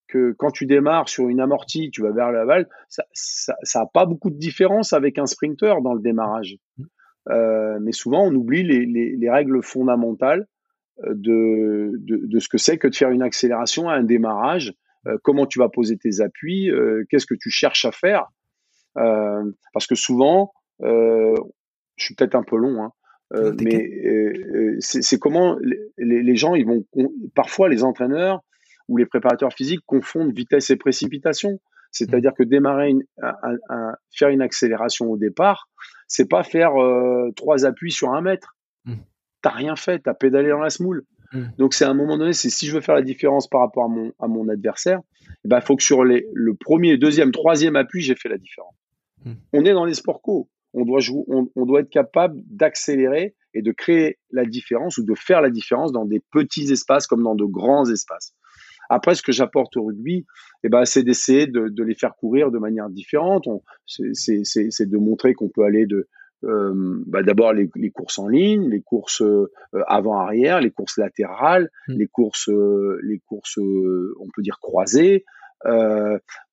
[0.07, 3.85] que quand tu démarres sur une amortie, tu vas vers l'aval, ça, ça, ça a
[3.87, 6.57] pas beaucoup de différence avec un sprinter dans le démarrage.
[7.29, 10.47] Euh, mais souvent, on oublie les, les, les règles fondamentales
[11.03, 14.73] euh, de, de, ce que c'est que de faire une accélération à un démarrage.
[15.07, 16.71] Euh, comment tu vas poser tes appuis
[17.09, 18.27] Qu'est-ce que tu cherches à faire
[18.93, 20.53] Parce que souvent,
[21.95, 22.91] je suis peut-être un peu long, hein,
[23.61, 25.57] mais c'est comment
[25.97, 26.85] les, les, gens, ils vont
[27.33, 28.41] parfois les entraîneurs
[28.87, 31.59] où les préparateurs physiques confondent vitesse et précipitation.
[31.91, 35.69] C'est-à-dire que démarrer, une, un, un, faire une accélération au départ,
[36.07, 38.57] c'est pas faire euh, trois appuis sur un mètre.
[38.83, 38.95] Mmh.
[39.41, 41.05] T'as rien fait, t'as pédalé dans la smoule.
[41.31, 41.43] Mmh.
[41.57, 43.85] Donc c'est à un moment donné, c'est si je veux faire la différence par rapport
[43.85, 47.31] à mon, à mon adversaire, il eh ben, faut que sur les, le premier, deuxième,
[47.31, 48.75] troisième appui, j'ai fait la différence.
[49.23, 49.33] Mmh.
[49.53, 50.49] On est dans les sports co.
[50.77, 55.05] On doit, jouer, on, on doit être capable d'accélérer et de créer la différence ou
[55.05, 58.35] de faire la différence dans des petits espaces comme dans de grands espaces.
[58.89, 60.25] Après, ce que j'apporte au rugby,
[60.63, 63.47] eh ben, c'est d'essayer de, de, les faire courir de manière différente.
[63.87, 66.07] C'est de montrer qu'on peut aller de
[66.43, 69.49] euh, bah d'abord les, les, courses en ligne, les courses euh,
[69.87, 71.93] avant-arrière, les courses latérales, mmh.
[71.93, 75.25] les courses, euh, les courses, on peut dire croisées.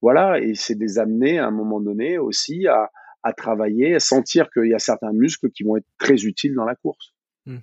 [0.00, 2.90] Voilà, et c'est de les amener à un moment donné aussi à,
[3.22, 6.64] à travailler, à sentir qu'il y a certains muscles qui vont être très utiles dans
[6.64, 7.14] la course.
[7.46, 7.56] Mmh.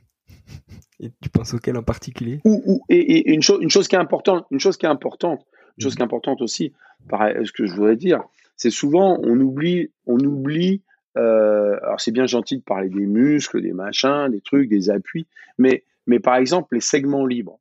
[0.99, 2.41] Et tu penses auquel en particulier?
[2.43, 4.89] Ou, ou, et, et, une, chose, une chose qui est importante, une chose qui est
[4.89, 5.45] importante,
[5.77, 6.73] une chose qui est importante aussi,
[7.07, 8.21] pareil, ce que je voudrais dire,
[8.57, 10.83] c'est souvent on oublie, on oublie.
[11.17, 15.25] Euh, alors c'est bien gentil de parler des muscles, des machins, des trucs, des appuis,
[15.57, 17.58] mais mais par exemple les segments libres.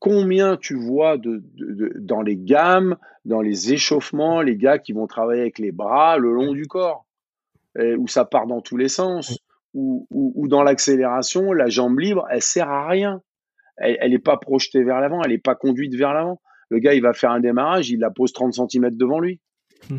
[0.00, 4.92] Combien tu vois de, de, de, dans les gammes, dans les échauffements, les gars qui
[4.92, 7.06] vont travailler avec les bras le long du corps,
[7.78, 9.38] et, où ça part dans tous les sens
[9.74, 13.22] ou dans l'accélération, la jambe libre, elle sert à rien.
[13.76, 16.40] Elle n'est pas projetée vers l'avant, elle n'est pas conduite vers l'avant.
[16.68, 19.40] Le gars, il va faire un démarrage, il la pose 30 cm devant lui.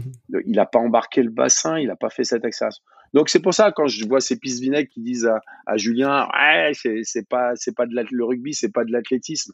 [0.46, 2.84] Il n'a pas embarqué le bassin, il n'a pas fait cette accélération.
[3.14, 6.28] Donc c'est pour ça quand je vois ces pistes vinaigres qui disent à, à Julien,
[6.34, 9.54] ouais, c'est pas c'est pas de le rugby, c'est pas de l'athlétisme.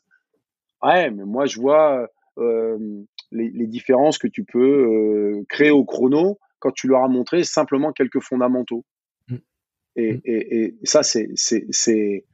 [0.84, 2.08] Ouais, mais moi je vois
[2.38, 2.78] euh,
[3.32, 7.44] les, les, différences que tu peux euh, créer au chrono quand tu leur as montré
[7.44, 8.86] simplement quelques fondamentaux.
[9.98, 10.22] Et, mmh.
[10.26, 12.26] et, et ça, c'est c'est c'est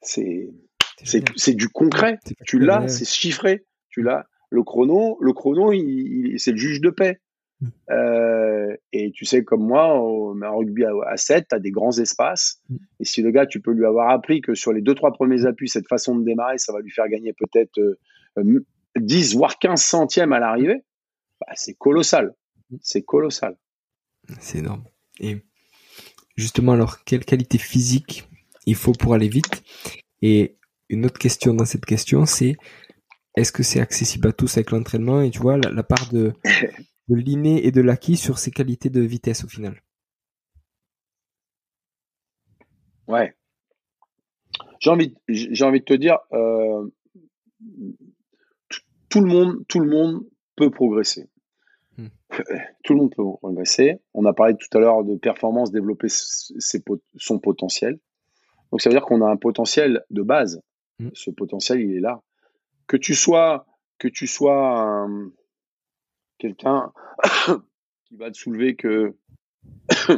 [0.00, 2.18] c'est du concret.
[2.46, 3.64] Tu l'as, c'est chiffré.
[3.90, 4.26] Tu l'as.
[4.50, 5.72] Le chrono, le chrono,
[6.38, 7.20] c'est le juge de paix.
[7.60, 7.68] Mmh.
[7.90, 11.96] Euh, et tu sais, comme moi, en rugby à, à 7, tu as des grands
[11.98, 12.60] espaces.
[12.68, 12.76] Mmh.
[13.00, 15.46] Et si le gars, tu peux lui avoir appris que sur les deux, trois premiers
[15.46, 18.64] appuis, cette façon de démarrer, ça va lui faire gagner peut-être euh,
[18.96, 20.84] 10, voire 15 centièmes à l'arrivée,
[21.40, 22.34] bah, c'est colossal.
[22.80, 23.56] C'est colossal.
[24.40, 24.84] C'est énorme.
[25.20, 25.38] Et
[26.36, 28.28] justement, alors, quelle qualité physique
[28.66, 29.62] il faut pour aller vite?
[30.22, 30.56] Et
[30.88, 32.56] une autre question dans cette question, c'est
[33.36, 35.22] est-ce que c'est accessible à tous avec l'entraînement?
[35.22, 36.32] Et tu vois, la, la part de,
[37.08, 39.82] de l'inné et de l'acquis sur ces qualités de vitesse au final
[43.08, 43.34] Ouais.
[44.80, 46.86] J'ai envie, j'ai envie de te dire, euh,
[49.08, 50.22] tout le monde, tout le monde
[50.56, 51.28] peut progresser.
[51.96, 52.08] Hmm.
[52.84, 54.00] Tout le monde peut progresser.
[54.14, 56.82] On a parlé tout à l'heure de performance, développer ses,
[57.16, 57.98] son potentiel.
[58.70, 60.62] Donc ça veut dire qu'on a un potentiel de base.
[61.00, 61.08] Hmm.
[61.14, 62.22] Ce potentiel, il est là.
[62.86, 63.66] Que tu sois,
[63.98, 65.08] que tu sois
[66.38, 66.92] quelqu'un
[68.04, 69.16] qui va te soulever que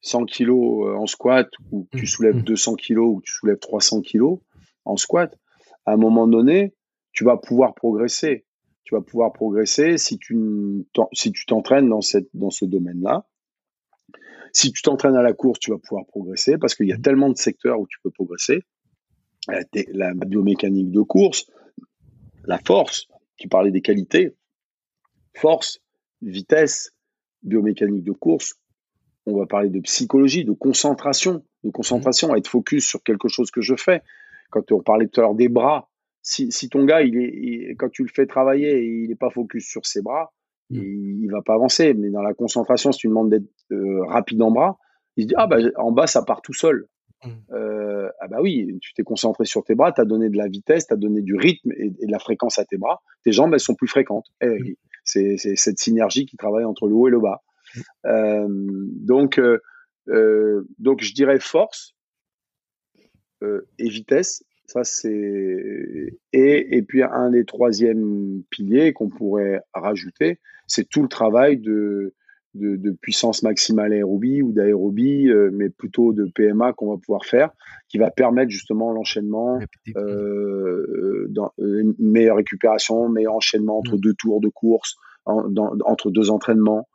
[0.00, 2.06] 100 kilos euh, en squat ou que tu hmm.
[2.06, 4.40] soulèves 200 kilos ou que tu soulèves 300 kilos
[4.84, 5.38] en squat,
[5.86, 6.74] à un moment donné,
[7.12, 8.44] tu vas pouvoir progresser
[8.84, 13.26] tu vas pouvoir progresser si tu si tu t'entraînes dans cette dans ce domaine-là.
[14.52, 17.28] Si tu t'entraînes à la course, tu vas pouvoir progresser parce qu'il y a tellement
[17.28, 18.62] de secteurs où tu peux progresser.
[19.48, 21.50] La, biomécanique de course,
[22.44, 24.34] la force, tu parlais des qualités,
[25.34, 25.80] force,
[26.22, 26.92] vitesse,
[27.42, 28.54] biomécanique de course.
[29.26, 33.50] On va parler de psychologie, de concentration, de concentration, à être focus sur quelque chose
[33.50, 34.02] que je fais.
[34.50, 35.88] Quand on parlait tout à l'heure des bras,
[36.22, 39.66] si, si, ton gars, il est, quand tu le fais travailler, il n'est pas focus
[39.66, 40.32] sur ses bras,
[40.70, 40.76] mm.
[40.76, 41.94] il, il, va pas avancer.
[41.94, 44.78] Mais dans la concentration, si tu demandes d'être euh, rapide en bras,
[45.16, 46.86] il se dit ah bah en bas ça part tout seul.
[47.24, 47.28] Mm.
[47.52, 50.48] Euh, ah bah oui, tu t'es concentré sur tes bras, tu as donné de la
[50.48, 53.02] vitesse, tu as donné du rythme et, et, de la fréquence à tes bras.
[53.22, 54.26] Tes jambes elles sont plus fréquentes.
[54.40, 54.74] Eh, mm.
[55.04, 57.42] C'est cette synergie qui travaille entre le haut et le bas.
[58.06, 59.58] Euh, donc euh,
[60.08, 61.94] euh, donc je dirais force,
[63.78, 64.42] et vitesse.
[64.66, 65.10] Ça, c'est
[66.32, 72.14] et, et puis un des troisièmes piliers qu'on pourrait rajouter, c'est tout le travail de,
[72.54, 77.50] de, puissance maximale aérobie ou d'aérobie, euh, mais plutôt de PMA qu'on va pouvoir faire,
[77.88, 79.58] qui va permettre justement l'enchaînement,
[79.96, 84.00] euh, dans, une meilleure récupération, meilleur enchaînement entre mm.
[84.00, 86.88] deux tours de course, entre deux entraînements.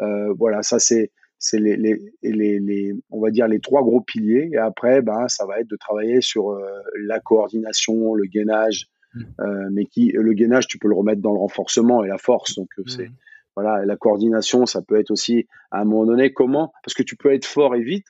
[0.00, 4.00] Euh, voilà, ça c'est c'est les, les, les, les, on va dire les trois gros
[4.00, 4.48] piliers.
[4.52, 6.60] Et après, ben, ça va être de travailler sur euh,
[7.06, 9.22] la coordination, le gainage, mm.
[9.40, 12.54] euh, mais qui le gainage, tu peux le remettre dans le renforcement et la force.
[12.56, 13.14] Donc euh, c'est mm.
[13.56, 17.16] Voilà, la coordination, ça peut être aussi à un moment donné comment, parce que tu
[17.16, 18.06] peux être fort et vite,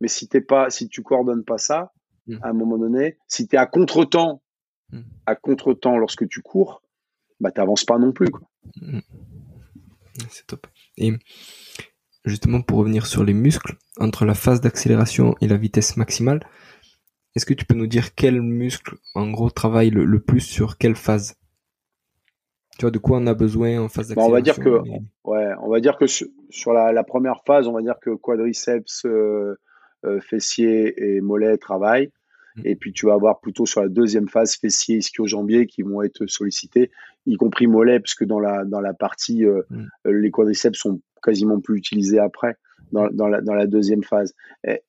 [0.00, 1.92] mais si t'es pas, si tu coordonnes pas ça,
[2.26, 2.38] mm.
[2.42, 4.42] à un moment donné, si tu es à contre-temps,
[5.26, 6.82] à contre-temps lorsque tu cours,
[7.40, 8.30] bah t'avances pas non plus.
[8.30, 8.48] Quoi.
[10.30, 10.66] C'est top.
[10.96, 11.12] Et
[12.24, 16.46] justement pour revenir sur les muscles, entre la phase d'accélération et la vitesse maximale,
[17.34, 20.94] est-ce que tu peux nous dire quel muscle, en gros, travaille le, plus sur quelle
[20.94, 21.34] phase?
[22.78, 25.52] Tu vois, de quoi on a besoin en phase d'accélération On va dire que, ouais,
[25.62, 29.56] on va dire que sur, la, première phase, on va dire que quadriceps, euh,
[30.04, 32.10] euh, fessiers et mollets travaillent.
[32.56, 32.62] Mm.
[32.64, 36.26] Et puis tu vas avoir plutôt sur la deuxième phase fessiers, ischio-jambiers qui vont être
[36.26, 36.90] sollicités,
[37.26, 40.10] y compris mollets, parce que dans la dans la partie euh, mm.
[40.10, 42.56] les quadriceps sont quasiment plus utilisé après
[42.92, 44.34] dans, dans, la, dans la, deuxième phase.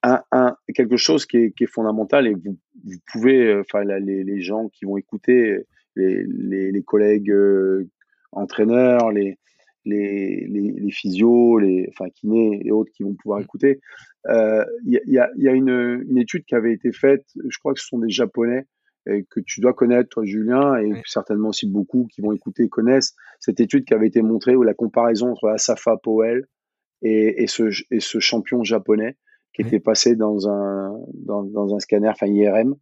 [0.03, 3.83] un, un, quelque chose qui est, qui est, fondamental et vous, vous pouvez, euh, enfin
[3.83, 7.89] les, les, gens qui vont écouter, les, les, les collègues euh,
[8.31, 9.37] entraîneurs, les,
[9.85, 13.79] les, les, les physios, les enfin, kinés et autres qui vont pouvoir écouter.
[14.27, 17.73] Euh, il y, a, y a une, une, étude qui avait été faite, je crois
[17.73, 18.65] que ce sont des Japonais,
[19.07, 22.69] et que tu dois connaître, toi, Julien, et certainement aussi beaucoup qui vont écouter et
[22.69, 26.47] connaissent cette étude qui avait été montrée où la comparaison entre Asafa Powell
[27.03, 29.15] et, et, ce, et ce champion japonais
[29.53, 32.75] qui était passé dans un, dans, dans, un scanner, enfin IRM,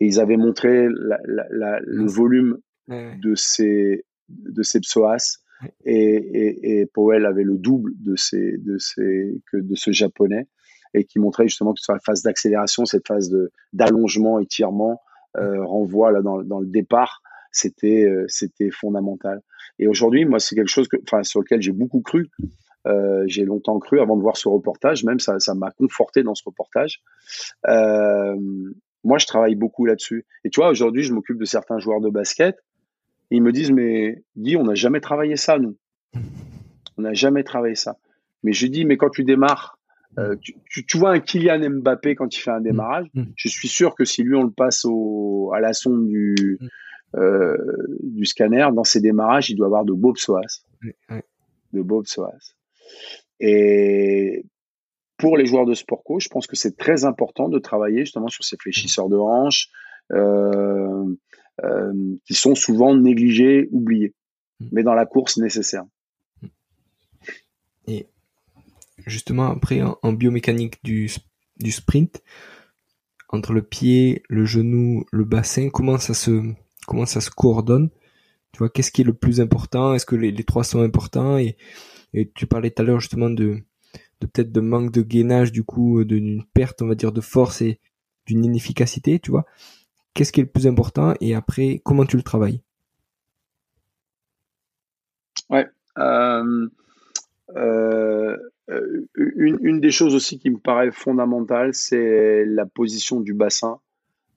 [0.00, 2.58] et ils avaient montré la, la, le volume
[2.88, 5.38] de ces, de ces psoas,
[5.84, 10.46] et, et, et, Powell avait le double de, ces, de, ces, que de ce japonais,
[10.92, 13.34] et qui montrait justement que sur la phase d'accélération, cette phase
[13.72, 15.00] d'allongement, étirement,
[15.36, 19.42] euh, renvoie là dans, dans, le départ, c'était euh, c'était fondamental.
[19.78, 22.30] Et aujourd'hui, moi, c'est quelque chose que, enfin, sur lequel j'ai beaucoup cru.
[22.86, 26.34] Euh, j'ai longtemps cru avant de voir ce reportage, même ça, ça m'a conforté dans
[26.34, 27.02] ce reportage.
[27.66, 28.36] Euh,
[29.04, 30.24] moi, je travaille beaucoup là-dessus.
[30.44, 32.56] Et tu vois, aujourd'hui, je m'occupe de certains joueurs de basket.
[33.30, 35.76] ils me disent, mais Guy, on n'a jamais travaillé ça, nous.
[36.96, 37.98] On n'a jamais travaillé ça.
[38.42, 39.78] Mais je dis, mais quand tu démarres
[40.18, 40.36] euh,
[40.68, 43.06] tu, vois un Kylian Mbappé quand il fait un démarrage.
[43.14, 43.24] Mm.
[43.36, 46.68] Je suis sûr que si lui on le passe au, à la sonde du, mm.
[47.16, 47.56] euh,
[48.00, 50.62] du scanner, dans ses démarrages, il doit avoir de beaux psoas.
[51.72, 52.54] De beaux psoas.
[53.40, 54.44] Et
[55.16, 58.28] pour les joueurs de sport co, je pense que c'est très important de travailler justement
[58.28, 59.70] sur ces fléchisseurs de hanches
[60.12, 61.04] euh,
[62.26, 64.14] qui sont souvent négligés, oubliés,
[64.72, 65.84] mais dans la course nécessaire.
[67.86, 68.08] Et
[69.06, 71.10] justement après en, biomécanique du,
[71.58, 72.22] du sprint,
[73.28, 76.42] entre le pied, le genou, le bassin, comment ça se
[76.86, 77.90] comment ça se coordonne?
[78.52, 79.94] Tu vois, qu'est-ce qui est le plus important?
[79.94, 81.38] Est-ce que les, les, trois sont importants?
[81.38, 81.56] Et,
[82.12, 83.64] et tu parlais tout à l'heure justement de,
[84.26, 87.80] peut-être de manque de gainage, du coup, d'une perte, on va dire, de force et
[88.26, 89.44] d'une inefficacité, tu vois.
[90.14, 92.60] Qu'est-ce qui est le plus important et après, comment tu le travailles?
[95.50, 95.68] Ouais.
[95.98, 96.68] Euh,
[97.56, 98.36] euh,
[98.70, 103.80] euh, une, des choses aussi qui me paraît fondamentale, c'est la position du bassin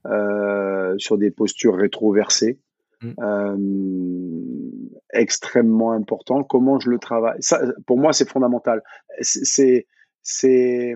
[0.06, 2.60] euh, sur des postures rétroversées.
[3.02, 3.14] Mm.
[3.20, 6.44] Euh, extrêmement important.
[6.44, 8.82] Comment je le travaille Ça, pour moi, c'est fondamental.
[9.22, 9.88] C'est,
[10.22, 10.96] c'est,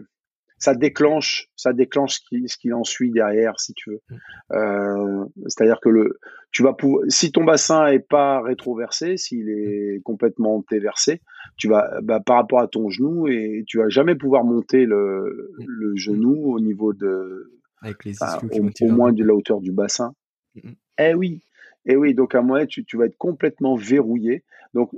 [0.58, 4.02] ça déclenche, ça déclenche ce qui, ce qui en suit derrière, si tu veux.
[4.10, 4.16] Mm.
[4.54, 6.20] Euh, c'est-à-dire que le,
[6.52, 11.22] tu vas pouvoir, si ton bassin est pas rétroversé, s'il est complètement téversé,
[11.58, 15.52] tu vas, bah, par rapport à ton genou et tu vas jamais pouvoir monter le,
[15.66, 17.52] le genou au niveau de,
[17.82, 20.14] Avec les au, moins de la hauteur du bassin.
[20.56, 21.42] Mm, eh oui,
[21.86, 22.14] eh oui.
[22.14, 24.44] Donc à moi, tu, tu vas être complètement verrouillé.
[24.74, 24.92] Donc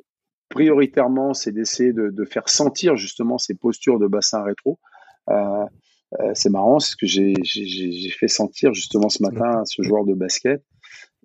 [0.49, 4.79] prioritairement, c'est d'essayer de, de, faire sentir justement ces postures de bassin rétro.
[5.29, 5.65] Euh,
[6.19, 10.05] euh, c'est marrant, c'est ce que j'ai fait sentir justement ce matin à ce joueur
[10.05, 10.63] de basket.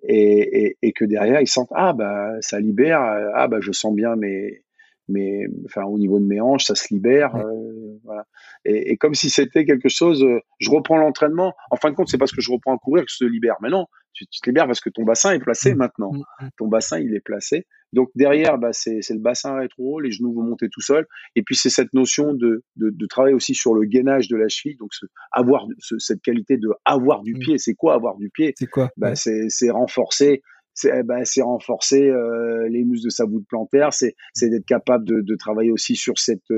[0.03, 3.01] Et, et, et, que derrière ils sentent ah bah ça libère
[3.35, 4.63] ah bah je sens bien mes
[5.09, 8.25] mes enfin au niveau de mes hanches ça se libère euh, voilà
[8.63, 10.25] et, et, comme si c'était quelque chose
[10.59, 13.11] je reprends l'entraînement en fin de compte c'est parce que je reprends à courir que
[13.11, 15.73] je se libère mais non tu, tu te libères parce que ton bassin est placé
[15.75, 16.11] maintenant.
[16.57, 17.65] Ton bassin, il est placé.
[17.93, 21.07] Donc derrière, bah, c'est le bassin rétro, les genoux vont monter tout seuls.
[21.35, 24.47] Et puis c'est cette notion de, de, de, travailler aussi sur le gainage de la
[24.47, 25.65] cheville, donc ce, avoir
[25.97, 27.57] cette qualité de avoir du pied.
[27.57, 28.53] C'est quoi avoir du pied?
[28.57, 28.89] C'est quoi?
[28.97, 30.41] Bah, C'est renforcer
[30.75, 35.35] c'est ben, renforcer euh, les muscles de sa voûte plantaire, c'est d'être capable de, de,
[35.35, 36.51] travailler aussi sur cette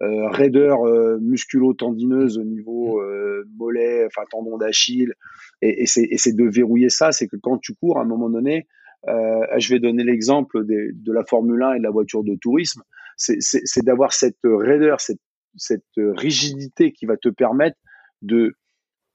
[0.00, 5.14] raideur euh, musculo-tendineuse au niveau euh, mollet, enfin tendon d'Achille,
[5.60, 7.12] et, et c'est de verrouiller ça.
[7.12, 8.68] C'est que quand tu cours, à un moment donné,
[9.08, 12.82] euh, je vais donner l'exemple de la Formule 1 et de la voiture de tourisme,
[13.16, 15.20] c'est d'avoir cette raideur, cette,
[15.56, 17.76] cette, rigidité qui va te permettre
[18.22, 18.54] de,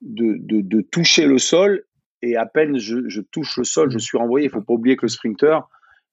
[0.02, 1.84] de, de, de, toucher le sol
[2.20, 4.46] et à peine je, je, touche le sol, je suis renvoyé.
[4.46, 5.60] Il faut pas oublier que le sprinter,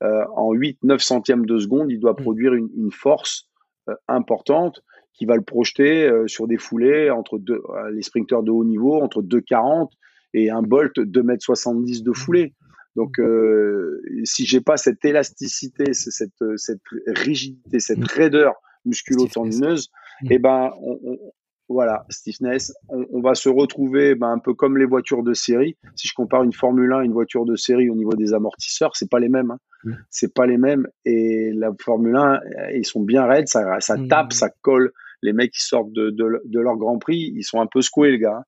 [0.04, 2.24] euh, en 8-9 centièmes de seconde, il doit mm.
[2.24, 3.51] produire une, une force euh,
[4.08, 7.62] importante qui va le projeter euh, sur des foulées entre deux,
[7.92, 9.90] les sprinters de haut niveau entre 2,40
[10.34, 12.54] et un bolt 2,70 m de foulée.
[12.96, 18.08] Donc, euh, si j'ai pas cette élasticité, cette, cette rigidité, cette mm.
[18.16, 18.54] raideur
[18.86, 19.92] musculo-tendineuse,
[20.30, 21.18] eh ben, on,
[21.72, 25.78] voilà, stiffness, on, on, va se retrouver ben, un peu comme les voitures de série.
[25.96, 29.10] Si je compare une Formule 1 une voiture de série au niveau des amortisseurs, c'est
[29.10, 29.52] pas les mêmes.
[29.52, 29.58] Hein.
[29.84, 29.94] Mm.
[30.10, 30.88] C'est pas les mêmes.
[31.06, 32.40] Et la Formule 1,
[32.76, 34.92] ils sont bien raides, ça, ça tape, ça colle.
[35.24, 38.12] Les mecs qui sortent de, de, de, leur Grand Prix, ils sont un peu secoués,
[38.12, 38.38] les gars.
[38.38, 38.44] Hein.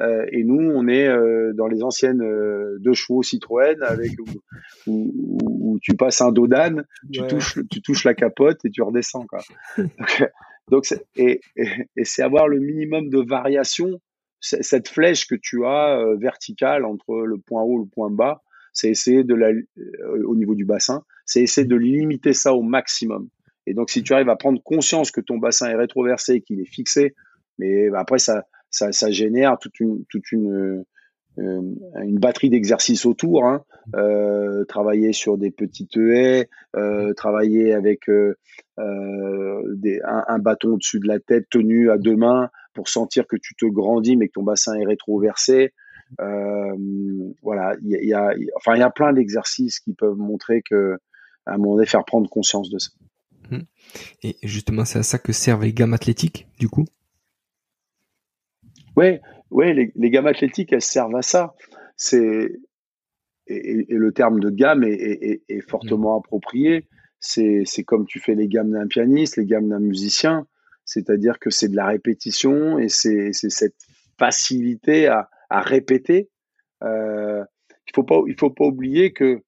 [0.00, 4.12] Euh, et nous, on est euh, dans les anciennes euh, deux chevaux Citroën avec
[4.86, 5.12] où,
[5.46, 9.26] où, tu passes un dos d'âne, tu touches, tu touches la capote et tu redescends.
[9.26, 9.40] Quoi.
[9.76, 10.24] Donc,
[11.16, 14.00] et, et, c'est avoir le minimum de variation.
[14.40, 18.42] Cette flèche que tu as euh, verticale entre le point haut et le point bas,
[18.72, 19.50] c'est essayer de la,
[20.24, 23.28] au niveau du bassin, c'est essayer de limiter ça au maximum.
[23.66, 26.70] Et donc, si tu arrives à prendre conscience que ton bassin est rétroversé, qu'il est
[26.70, 27.14] fixé,
[27.58, 30.86] mais après ça, ça, ça génère toute une, toute une, euh,
[31.38, 33.44] une batterie d'exercices autour.
[33.44, 33.64] Hein.
[33.94, 38.36] Euh, travailler sur des petites haies, euh, travailler avec euh,
[38.78, 43.26] euh, des, un, un, bâton au-dessus de la tête tenu à deux mains pour sentir
[43.28, 45.72] que tu te grandis mais que ton bassin est rétroversé.
[46.18, 50.96] voilà, il y, y, a, enfin il y a plein d'exercices qui peuvent montrer que
[51.46, 52.90] à un moment donné faire prendre conscience de ça.
[53.50, 53.60] Mmh.
[54.24, 56.86] Et justement, c'est à ça que servent les gammes athlétiques, du coup?
[58.96, 59.20] Ouais,
[59.50, 61.54] ouais, les, les, gammes athlétiques, elles servent à ça.
[61.96, 62.52] C'est
[63.48, 66.18] et, et, le terme de gamme est, est, est fortement mmh.
[66.18, 66.88] approprié.
[67.18, 70.46] C'est comme tu fais les gammes d'un pianiste, les gammes d'un musicien.
[70.84, 73.74] C'est-à-dire que c'est de la répétition et c'est cette
[74.18, 76.30] facilité à, à répéter.
[76.84, 77.44] Euh,
[77.88, 79.42] il faut pas il faut pas oublier que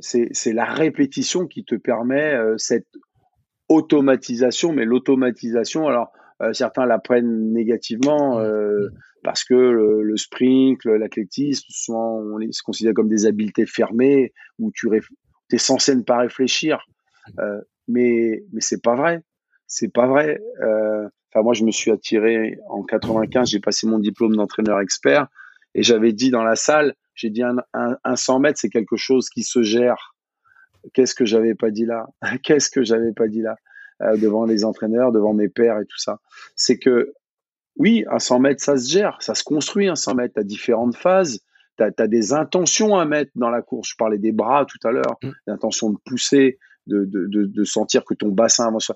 [0.00, 2.88] c'est la répétition qui te permet euh, cette
[3.68, 4.72] automatisation.
[4.72, 6.12] Mais l'automatisation, alors
[6.52, 8.88] certains la prennent négativement euh,
[9.22, 14.70] parce que le, le sprint, l'athlétisme, souvent on les considère comme des habiletés fermées où
[14.72, 16.86] tu es censé ne pas réfléchir.
[17.38, 19.22] Euh, mais mais c'est pas vrai,
[19.66, 20.40] c'est pas vrai.
[20.62, 25.26] Euh, enfin moi je me suis attiré en 95, j'ai passé mon diplôme d'entraîneur expert
[25.74, 28.96] et j'avais dit dans la salle, j'ai dit un, un, un 100 mètres c'est quelque
[28.96, 30.14] chose qui se gère.
[30.94, 32.06] Qu'est-ce que j'avais pas dit là?
[32.44, 33.56] Qu'est-ce que j'avais pas dit là?
[34.02, 36.20] Euh, devant les entraîneurs, devant mes pères et tout ça.
[36.54, 37.14] C'est que
[37.76, 40.34] oui, un 100 mètres, ça se gère, ça se construit un 100 mètres.
[40.34, 41.40] Tu as différentes phases,
[41.78, 43.90] tu as, des intentions à mettre dans la course.
[43.90, 45.30] Je parlais des bras tout à l'heure, mmh.
[45.46, 48.92] l'intention de pousser, de, de, de, de, sentir que ton bassin avance.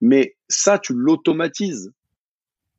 [0.00, 1.92] Mais ça, tu l'automatises.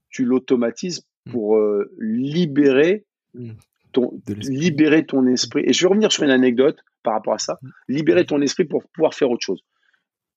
[0.09, 1.31] Tu l'automatises mmh.
[1.31, 3.51] pour euh, libérer mmh.
[3.91, 5.63] ton, libérer ton esprit.
[5.65, 7.59] Et je vais revenir sur une anecdote par rapport à ça.
[7.87, 9.61] Libérer ton esprit pour pouvoir faire autre chose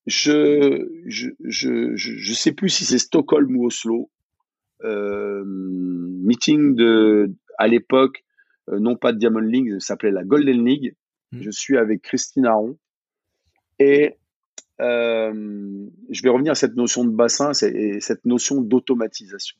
[0.09, 4.09] je, je, je, je, sais plus si c'est Stockholm ou Oslo.
[4.83, 8.23] Euh, meeting de, à l'époque,
[8.69, 10.95] euh, non pas de Diamond League, ça s'appelait la Golden League.
[11.31, 11.41] Hmm.
[11.41, 12.77] Je suis avec Christine Aron.
[13.77, 14.17] Et
[14.81, 19.57] euh, je vais revenir à cette notion de bassin et cette notion d'automatisation.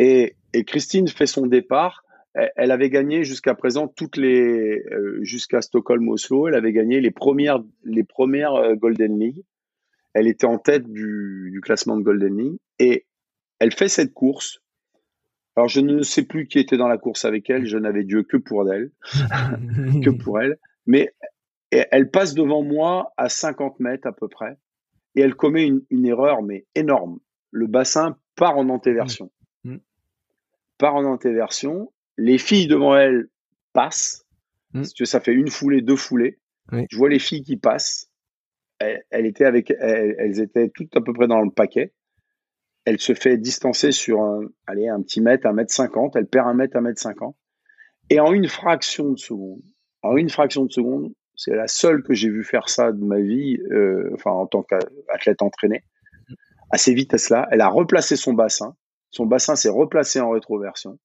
[0.00, 5.62] Et, et Christine fait son départ elle avait gagné jusqu'à présent toutes les euh, jusqu'à
[5.62, 9.44] Stockholm Oslo, elle avait gagné les premières les premières euh, Golden League.
[10.14, 13.06] Elle était en tête du, du, classement de Golden League et
[13.58, 14.60] elle fait cette course.
[15.56, 18.22] Alors je ne sais plus qui était dans la course avec elle, je n'avais Dieu
[18.22, 18.90] que pour elle,
[20.04, 21.12] que pour elle, mais
[21.70, 24.56] elle passe devant moi à 50 mètres à peu près
[25.14, 27.18] et elle commet une, une erreur mais énorme.
[27.50, 29.30] Le bassin part en antéversion.
[29.64, 29.76] Mm.
[30.78, 33.28] Part en antéversion les filles devant elle
[33.72, 34.26] passent.
[34.74, 34.82] Hmm.
[34.84, 36.38] ça fait une foulée, deux foulées.
[36.90, 38.10] Je vois les filles qui passent.
[38.78, 41.94] Elle, était avec, elles étaient toutes à peu près dans le paquet.
[42.84, 46.16] Elle se fait distancer sur un, allez, un petit mètre, un mètre cinquante.
[46.16, 47.36] Elle perd un mètre, un mètre cinquante.
[48.10, 49.62] Et en une fraction de seconde,
[50.02, 53.20] en une fraction de seconde, c'est la seule que j'ai vu faire ça de ma
[53.20, 55.84] vie, euh, enfin en tant qu'athlète entraîné.
[56.70, 58.74] À ces vitesses-là, elle a replacé son bassin.
[59.10, 60.98] Son bassin s'est replacé en rétroversion.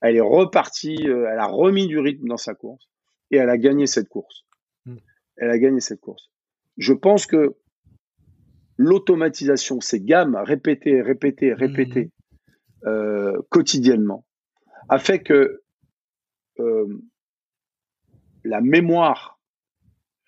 [0.00, 2.88] Elle est repartie, euh, elle a remis du rythme dans sa course
[3.30, 4.44] et elle a gagné cette course.
[4.86, 4.96] Mm.
[5.36, 6.30] Elle a gagné cette course.
[6.76, 7.56] Je pense que
[8.76, 12.88] l'automatisation, ces gammes répétées, répétées, répétées mm.
[12.88, 14.24] euh, quotidiennement,
[14.88, 15.62] a fait que
[16.58, 17.00] euh,
[18.44, 19.38] la mémoire,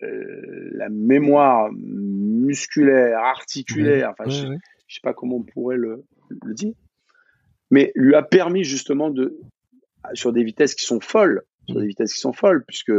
[0.03, 6.05] euh, la mémoire musculaire, articulaire, enfin, je, ne sais pas comment on pourrait le,
[6.53, 6.73] dire,
[7.73, 9.39] mais lui a permis justement de,
[10.13, 12.93] sur des vitesses qui sont folles, sur des vitesses qui sont folles, puisque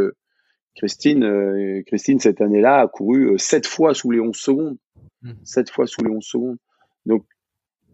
[0.74, 4.76] Christine, euh, Christine cette année-là a couru 7 fois sous les 11 secondes,
[5.44, 6.56] 7 fois sous les 11 secondes.
[7.06, 7.24] Donc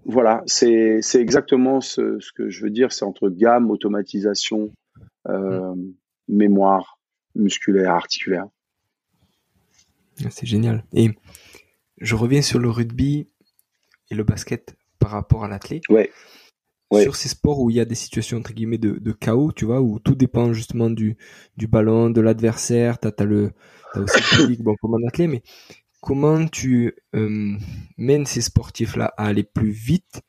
[0.06, 4.72] voilà, c'est exactement ce, ce, que je veux dire, c'est entre gamme, automatisation,
[5.28, 5.74] euh,
[6.28, 6.98] mémoire
[7.34, 8.46] musculaire, articulaire.
[10.24, 10.82] Ah, c'est génial.
[10.94, 11.10] Et
[11.98, 13.28] je reviens sur le rugby
[14.10, 15.86] et le basket par rapport à l'athlète.
[15.90, 16.10] Ouais.
[16.92, 19.64] Sur ces sports où il y a des situations entre guillemets de, de chaos, tu
[19.64, 21.16] vois, où tout dépend justement du,
[21.56, 23.52] du ballon, de l'adversaire, t'as as le
[23.94, 25.42] as aussi le public, bon comme un athlète, mais
[26.00, 27.56] comment tu euh,
[27.96, 30.22] mènes ces sportifs-là à aller plus vite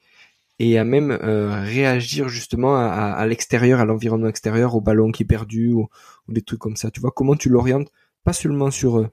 [0.59, 5.23] et à même euh, réagir justement à, à, l'extérieur, à l'environnement extérieur, au ballon qui
[5.23, 5.89] est perdu ou,
[6.27, 6.91] des trucs comme ça.
[6.91, 7.09] Tu vois?
[7.09, 7.91] Comment tu l'orientes,
[8.23, 9.07] pas seulement sur euh,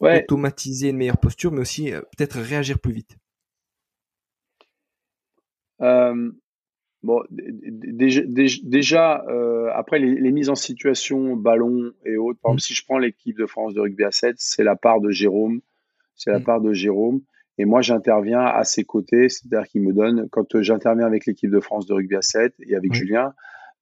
[0.00, 3.16] automatiser une meilleure posture, mais aussi euh, peut-être réagir plus vite.
[7.02, 8.22] Bon, déjà,
[8.62, 9.24] déjà
[9.74, 12.38] après les, les, mises en situation, ballon et autres.
[12.42, 12.60] Par exemple, mmh.
[12.60, 15.60] si je prends l'équipe de France de rugby à 7, c'est la part de Jérôme.
[16.16, 16.44] C'est la mmh.
[16.44, 17.20] part de Jérôme.
[17.58, 21.60] Et moi, j'interviens à ses côtés, c'est-à-dire qu'il me donne, quand j'interviens avec l'équipe de
[21.60, 23.34] France de rugby à 7 et avec Julien,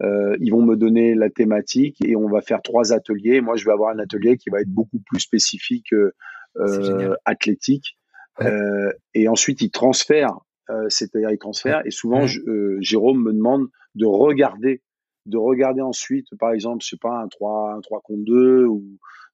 [0.02, 3.40] euh, ils vont me donner la thématique et on va faire trois ateliers.
[3.40, 7.96] Moi, je vais avoir un atelier qui va être beaucoup plus spécifique euh, athlétique.
[8.40, 10.47] Euh, et ensuite, ils transfèrent, euh,
[10.88, 11.82] c'est-à-dire ils transfèrent.
[11.84, 14.82] Et souvent, euh, Jérôme me demande de regarder,
[15.26, 18.84] de regarder ensuite, par exemple, je sais pas, un 3, un 3 contre 2 ou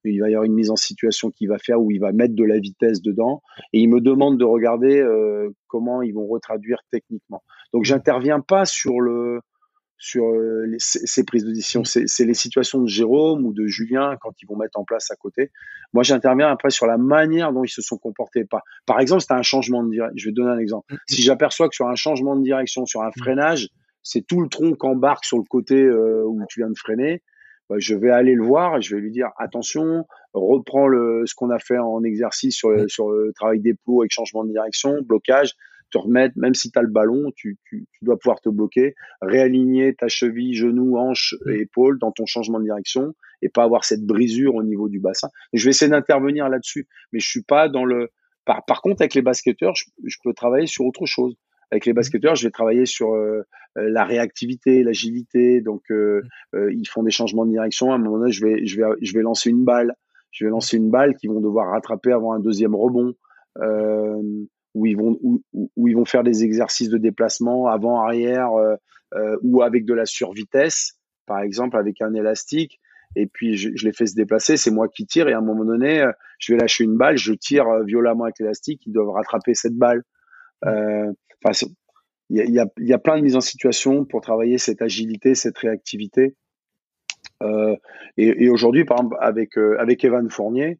[0.05, 2.35] il va y avoir une mise en situation qu'il va faire où il va mettre
[2.35, 3.41] de la vitesse dedans
[3.73, 7.41] et il me demande de regarder euh, comment ils vont retraduire techniquement.
[7.73, 9.39] Donc j'interviens pas sur le
[10.05, 14.33] sur euh, ces prises de décision, c'est les situations de Jérôme ou de Julien quand
[14.39, 15.51] ils vont mettre en place à côté.
[15.93, 18.45] Moi, j'interviens après sur la manière dont ils se sont comportés.
[18.45, 20.15] Par, par exemple, c'est un changement de direction.
[20.15, 20.93] Je vais te donner un exemple.
[20.93, 20.99] Mm, mm.
[21.09, 23.19] Si j'aperçois que sur un changement de direction, sur un mm.
[23.19, 23.69] freinage,
[24.03, 27.23] c'est tout le tronc qui embarque sur le côté euh, où tu viens de freiner,
[27.67, 31.33] bah, je vais aller le voir et je vais lui dire attention, reprends le, ce
[31.33, 35.01] qu'on a fait en exercice sur sur le travail des plots avec changement de direction,
[35.01, 35.55] blocage,
[35.91, 38.95] te remettre, même si tu as le ballon, tu, tu, tu, dois pouvoir te bloquer,
[39.21, 43.85] réaligner ta cheville, genou, hanche et épaule dans ton changement de direction et pas avoir
[43.85, 45.29] cette brisure au niveau du bassin.
[45.53, 48.09] je vais essayer d'intervenir là-dessus, mais je suis pas dans le.
[48.45, 51.35] Par, par contre, avec les basketteurs, je peux travailler sur autre chose.
[51.71, 51.95] Avec les mmh.
[51.95, 53.41] basketteurs, je vais travailler sur euh,
[53.77, 55.61] euh, la réactivité, l'agilité.
[55.61, 56.21] Donc, euh,
[56.53, 56.71] mmh.
[56.71, 57.91] ils font des changements de direction.
[57.91, 59.95] À un moment donné, je vais, je vais, je vais lancer une balle.
[60.31, 63.13] Je vais lancer une balle qu'ils vont devoir rattraper avant un deuxième rebond.
[64.75, 68.51] Où ils vont où, où, ils vont faire des exercices de déplacement avant arrière
[69.41, 72.79] ou avec de la survitesse par exemple avec un élastique
[73.15, 75.41] et puis je, je, les fais se déplacer c'est moi qui tire et à un
[75.41, 76.05] moment donné
[76.37, 80.03] je vais lâcher une balle je tire violemment avec l'élastique ils doivent rattraper cette balle.
[80.61, 81.67] Enfin,
[82.29, 85.57] il y a, y a, plein de mises en situation pour travailler cette agilité, cette
[85.57, 86.35] réactivité.
[87.43, 87.75] Euh,
[88.17, 90.79] et, et aujourd'hui, par exemple, avec, euh, avec Evan Fournier,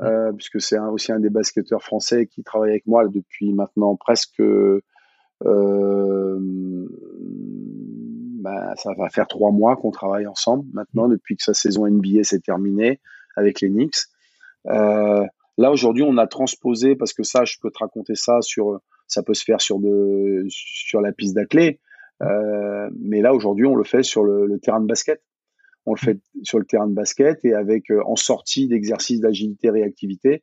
[0.00, 4.40] euh, puisque c'est aussi un des basketteurs français qui travaille avec moi depuis maintenant presque,
[4.40, 6.38] euh,
[8.40, 12.24] bah, ça va faire trois mois qu'on travaille ensemble maintenant, depuis que sa saison NBA
[12.24, 13.00] s'est terminée
[13.36, 14.06] avec les Knicks.
[14.68, 15.24] Euh,
[15.58, 19.22] là, aujourd'hui, on a transposé, parce que ça, je peux te raconter ça sur ça
[19.22, 21.80] peut se faire sur de sur la piste d'athlée,
[22.22, 25.22] euh, mais là aujourd'hui on le fait sur le, le, terrain de basket.
[25.86, 29.70] On le fait sur le terrain de basket et avec euh, en sortie d'exercice d'agilité
[29.70, 30.42] réactivité,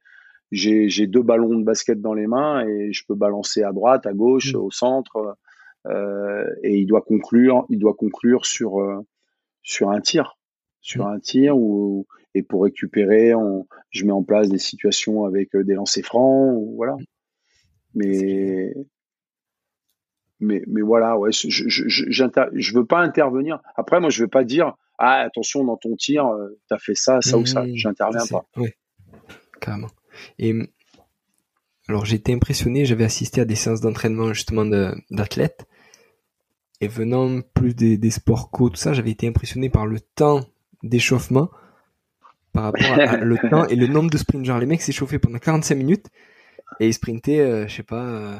[0.51, 4.13] j'ai deux ballons de basket dans les mains et je peux balancer à droite, à
[4.13, 4.57] gauche, mmh.
[4.57, 5.37] au centre
[5.87, 8.99] euh, et il doit conclure, il doit conclure sur euh,
[9.63, 10.37] sur un tir,
[10.81, 11.13] sur mmh.
[11.13, 15.73] un tir ou et pour récupérer, on, je mets en place des situations avec des
[15.75, 16.95] lancers francs, ou, voilà.
[17.93, 18.73] Mais,
[20.39, 23.59] mais, mais voilà, ouais, je, je, je, je veux pas intervenir.
[23.75, 26.95] Après, moi, je veux pas dire, ah, attention, dans ton tir, euh, tu as fait
[26.95, 27.63] ça, ça ou ça.
[27.63, 28.45] Mmh, J'interviens pas.
[28.57, 28.69] Oui,
[29.59, 29.89] carrément.
[30.39, 30.53] Et
[31.87, 34.65] alors, j'ai été impressionné, j'avais assisté à des séances d'entraînement justement
[35.11, 35.65] d'athlètes.
[36.81, 40.41] Et venant plus des, des sports co, tout ça, j'avais été impressionné par le temps
[40.83, 41.49] d'échauffement
[42.51, 44.45] par rapport à, le temps et le nombre de sprints.
[44.45, 46.07] Genre, les mecs s'échauffaient pendant 45 minutes
[46.79, 48.37] et ils sprintaient, euh, je sais pas, euh,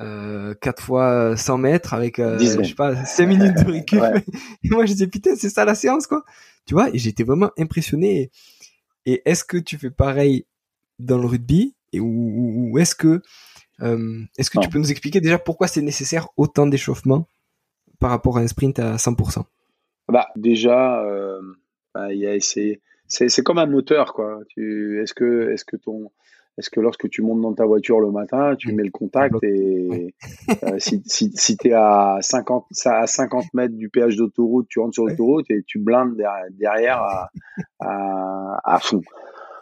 [0.00, 4.00] euh, 4 fois 100 mètres avec, euh, je sais pas, 5 minutes de récup.
[4.64, 6.24] Et moi, je disais, putain, c'est ça la séance, quoi.
[6.66, 8.30] Tu vois, et j'étais vraiment impressionné.
[9.06, 10.46] Et, est-ce que tu fais pareil
[10.98, 13.22] dans le rugby et, ou, ou est-ce que,
[13.80, 17.26] euh, est-ce que tu peux nous expliquer déjà pourquoi c'est nécessaire autant d'échauffement
[17.98, 19.44] par rapport à un sprint à 100%
[20.08, 21.02] Bah, déjà,
[21.94, 22.80] bah, il y a essayé
[23.10, 24.40] c'est comme un moteur quoi.
[24.56, 26.10] Est-ce que est-ce que ton
[26.60, 28.76] est-ce que lorsque tu montes dans ta voiture le matin, tu mmh.
[28.76, 30.14] mets le contact et
[30.62, 34.78] euh, si, si, si tu es à 50, à 50 mètres du péage d'autoroute, tu
[34.78, 37.30] rentres sur l'autoroute et tu blindes derrière, à,
[37.80, 39.00] à, à, fond.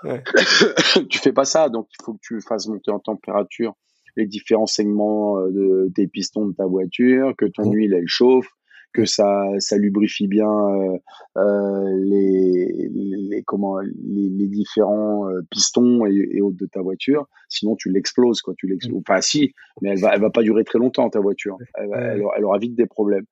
[0.03, 0.25] Ouais.
[1.09, 3.75] tu fais pas ça, donc il faut que tu fasses monter en température
[4.17, 8.49] les différents segments euh, de, des pistons de ta voiture, que ton huile elle chauffe,
[8.93, 10.99] que ça, ça lubrifie bien euh,
[11.37, 17.27] euh, les, les, comment, les, les différents euh, pistons et, et, autres de ta voiture.
[17.49, 18.55] Sinon, tu l'exploses, quoi.
[18.57, 19.03] Tu l'exploses.
[19.07, 21.59] Enfin, si, mais elle va, elle va pas durer très longtemps ta voiture.
[21.75, 23.27] Elle, elle, elle aura vite des problèmes.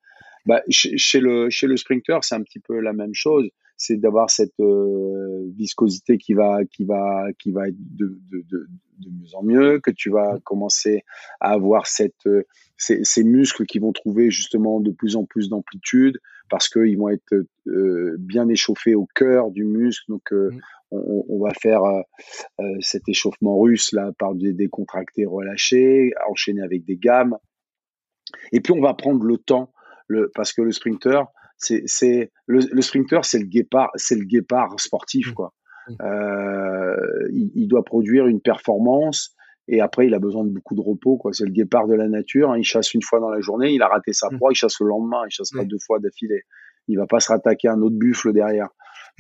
[0.46, 3.48] Bah, chez, le chez le sprinter, c'est un petit peu la même chose.
[3.76, 8.66] C'est d'avoir cette euh, viscosité qui va qui va qui va être de, de, de,
[8.98, 11.04] de, mieux en mieux, que tu vas commencer
[11.40, 12.44] à avoir cette euh,
[12.78, 16.18] ces, ces, muscles qui vont trouver justement de plus en plus d'amplitude
[16.48, 17.34] parce qu'ils vont être
[17.66, 20.04] euh, bien échauffés au cœur du muscle.
[20.08, 20.58] Donc mmh.
[20.90, 21.82] on, on, va faire
[22.80, 27.36] cet échauffement russe là par des décontractés relâchés, enchaîné avec des gammes.
[28.52, 29.72] Et puis on va prendre le temps
[30.08, 31.24] le, parce que le sprinter,
[31.58, 35.34] c'est, c'est le, le, sprinter, c'est le guépard, c'est le guépard sportif, mmh.
[35.34, 35.52] quoi.
[35.88, 35.94] Mmh.
[36.02, 36.96] Euh,
[37.32, 39.34] il, il, doit produire une performance
[39.68, 41.32] et après il a besoin de beaucoup de repos, quoi.
[41.32, 42.50] C'est le guépard de la nature.
[42.50, 42.58] Hein.
[42.58, 44.36] Il chasse une fois dans la journée, il a raté sa mmh.
[44.36, 46.42] proie, il chasse le lendemain, il chasse pas deux fois d'affilée.
[46.88, 48.68] Il va pas se rattaquer un autre buffle derrière.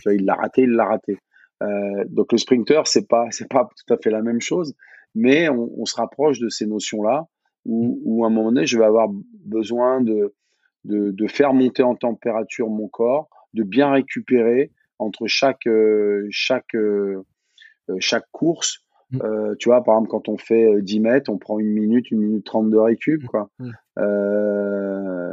[0.04, 1.18] Il l'a raté, il l'a raté.
[1.62, 4.74] Euh, donc le sprinter, c'est pas, c'est pas tout à fait la même chose,
[5.14, 7.24] mais on, on se rapproche de ces notions-là
[7.64, 9.08] où, où, à un moment donné, je vais avoir
[9.44, 10.34] besoin de
[10.86, 16.74] de, de, faire monter en température mon corps, de bien récupérer entre chaque euh, chaque
[16.74, 17.22] euh,
[17.90, 18.80] euh, chaque course.
[19.10, 19.18] Mmh.
[19.22, 22.18] Euh, tu vois, par exemple, quand on fait 10 mètres, on prend une minute, une
[22.18, 23.22] minute trente de récup.
[23.22, 23.26] Mmh.
[23.26, 23.50] Quoi.
[23.60, 23.70] Mmh.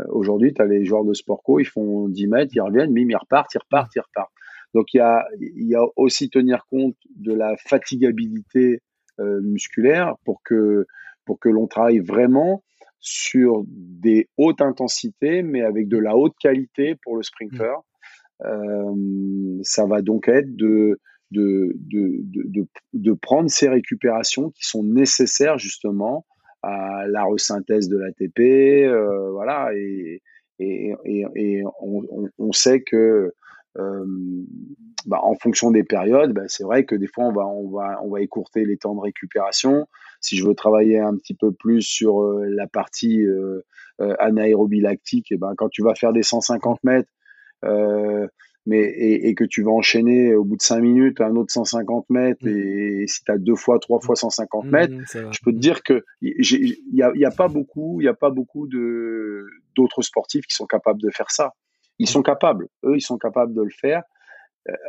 [0.10, 3.02] Aujourd'hui, tu as les joueurs de sport co, ils font 10 mètres, ils reviennent, mais
[3.02, 4.32] ils repartent, ils repartent, ils repartent.
[4.76, 8.82] Donc, il y a, y a aussi tenir compte de la fatigabilité
[9.20, 10.86] musculaire pour que,
[11.26, 12.64] pour que l'on travaille vraiment
[13.04, 17.76] sur des hautes intensités, mais avec de la haute qualité pour le sprinter.
[18.46, 21.00] Euh, ça va donc être de,
[21.32, 26.26] de, de, de, prendre ces récupérations qui sont nécessaires justement
[26.62, 30.22] à la resynthèse de l'ATP, euh, voilà, et,
[30.60, 30.94] et,
[31.36, 33.34] et, on, sait que
[33.78, 34.06] euh,
[35.06, 38.00] bah, en fonction des périodes, bah, c'est vrai que des fois on va, on va,
[38.02, 39.88] on va écourter les temps de récupération
[40.24, 43.62] si je veux travailler un petit peu plus sur euh, la partie euh,
[44.02, 47.10] euh, anaérobie lactique, et eh ben quand tu vas faire des 150 mètres,
[48.66, 52.10] mais et, et, que tu vas enchaîner au bout de 5 minutes un autre 150
[52.10, 52.50] mètres mmh.
[52.50, 55.84] et, si tu as deux fois, trois fois 150 mmh, mètres, je peux te dire
[55.84, 59.46] que il y a, y a, pas beaucoup, il y a pas beaucoup de
[59.76, 61.54] d'autres sportifs qui sont capables de faire ça.
[62.00, 64.04] Ils sont capables, eux, ils sont capables de le faire.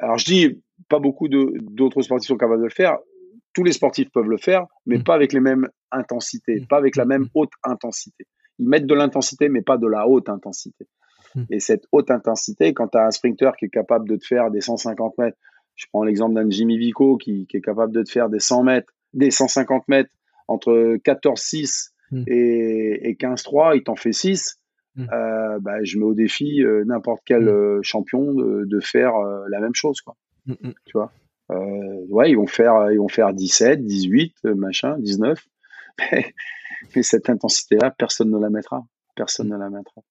[0.00, 2.98] Alors je dis pas beaucoup de d'autres sportifs sont capables de le faire
[3.54, 5.04] tous les sportifs peuvent le faire, mais mm.
[5.04, 6.66] pas avec les mêmes intensités, mm.
[6.66, 7.30] pas avec la même mm.
[7.34, 8.26] haute intensité.
[8.58, 10.86] Ils mettent de l'intensité, mais pas de la haute intensité.
[11.50, 14.52] Et cette haute intensité, quand tu as un sprinter qui est capable de te faire
[14.52, 15.36] des 150 mètres,
[15.74, 18.62] je prends l'exemple d'un Jimmy Vico qui, qui, est capable de te faire des 100
[18.62, 20.10] mètres, des 150 mètres
[20.46, 21.90] entre 14-6
[22.28, 24.60] et, et 15-3, il t'en fait 6.
[24.98, 29.44] Euh, bah, je mets au défi euh, n'importe quel euh, champion de, de faire euh,
[29.48, 30.16] la même chose, quoi.
[30.46, 31.10] Tu vois?
[31.50, 35.42] Ouais, ils vont faire, ils vont faire 17, 18, euh, machin, 19.
[35.98, 36.34] Mais,
[36.96, 38.84] mais cette intensité-là, personne ne la mettra.
[39.14, 40.02] Personne ne la mettra.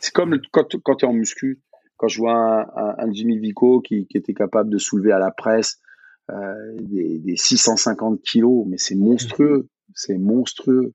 [0.00, 1.60] C'est comme quand, quand tu es en muscu.
[1.96, 5.18] Quand je vois un, un, un Jimmy Vico qui, qui, était capable de soulever à
[5.18, 5.80] la presse
[6.30, 9.68] euh, des, des, 650 kilos, mais c'est monstrueux.
[9.94, 10.92] C'est monstrueux.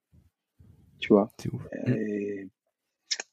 [0.99, 1.29] Tu vois?
[1.87, 2.47] Et,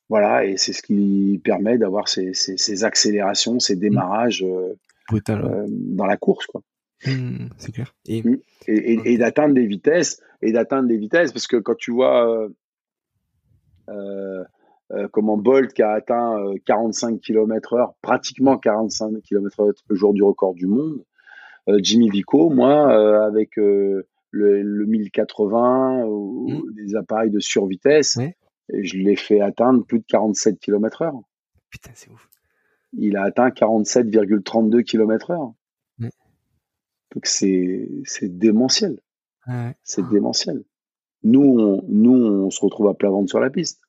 [0.09, 4.75] voilà, et c'est ce qui permet d'avoir ces, ces, ces, accélérations, ces démarrages euh,
[5.15, 6.63] euh, dans la course, quoi.
[7.07, 7.95] Mmh, c'est clair.
[8.07, 8.39] Et, mmh.
[8.69, 12.51] et, et, d'atteindre des vitesses, et d'atteindre des vitesses, parce que quand tu vois
[13.89, 14.45] euh,
[14.93, 16.37] euh, comment Bolt qui a atteint
[16.67, 21.03] 45 km heure, pratiquement 45 km heure le jour du record du monde,
[21.79, 22.93] Jimmy Vico, moi,
[23.25, 26.75] avec le, le, 1080 ou mmh.
[26.75, 28.19] des appareils de survitesse,
[28.73, 31.21] Et je l'ai fait atteindre plus de 47 km heure.
[31.71, 32.29] Putain, c'est ouf.
[32.93, 35.53] Il a atteint 47,32 km heure.
[35.99, 36.11] Ouais.
[37.15, 37.89] Donc c'est,
[38.23, 39.01] démentiel.
[39.47, 39.77] Ouais.
[39.83, 40.65] C'est démentiel.
[41.23, 43.81] Nous, on, nous, on se retrouve à plat ventre sur la piste.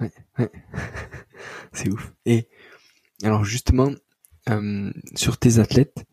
[0.00, 0.50] Ouais, ouais.
[1.72, 2.12] c'est ouf.
[2.26, 2.48] Et
[3.22, 3.90] alors justement,
[4.48, 6.04] euh, sur tes athlètes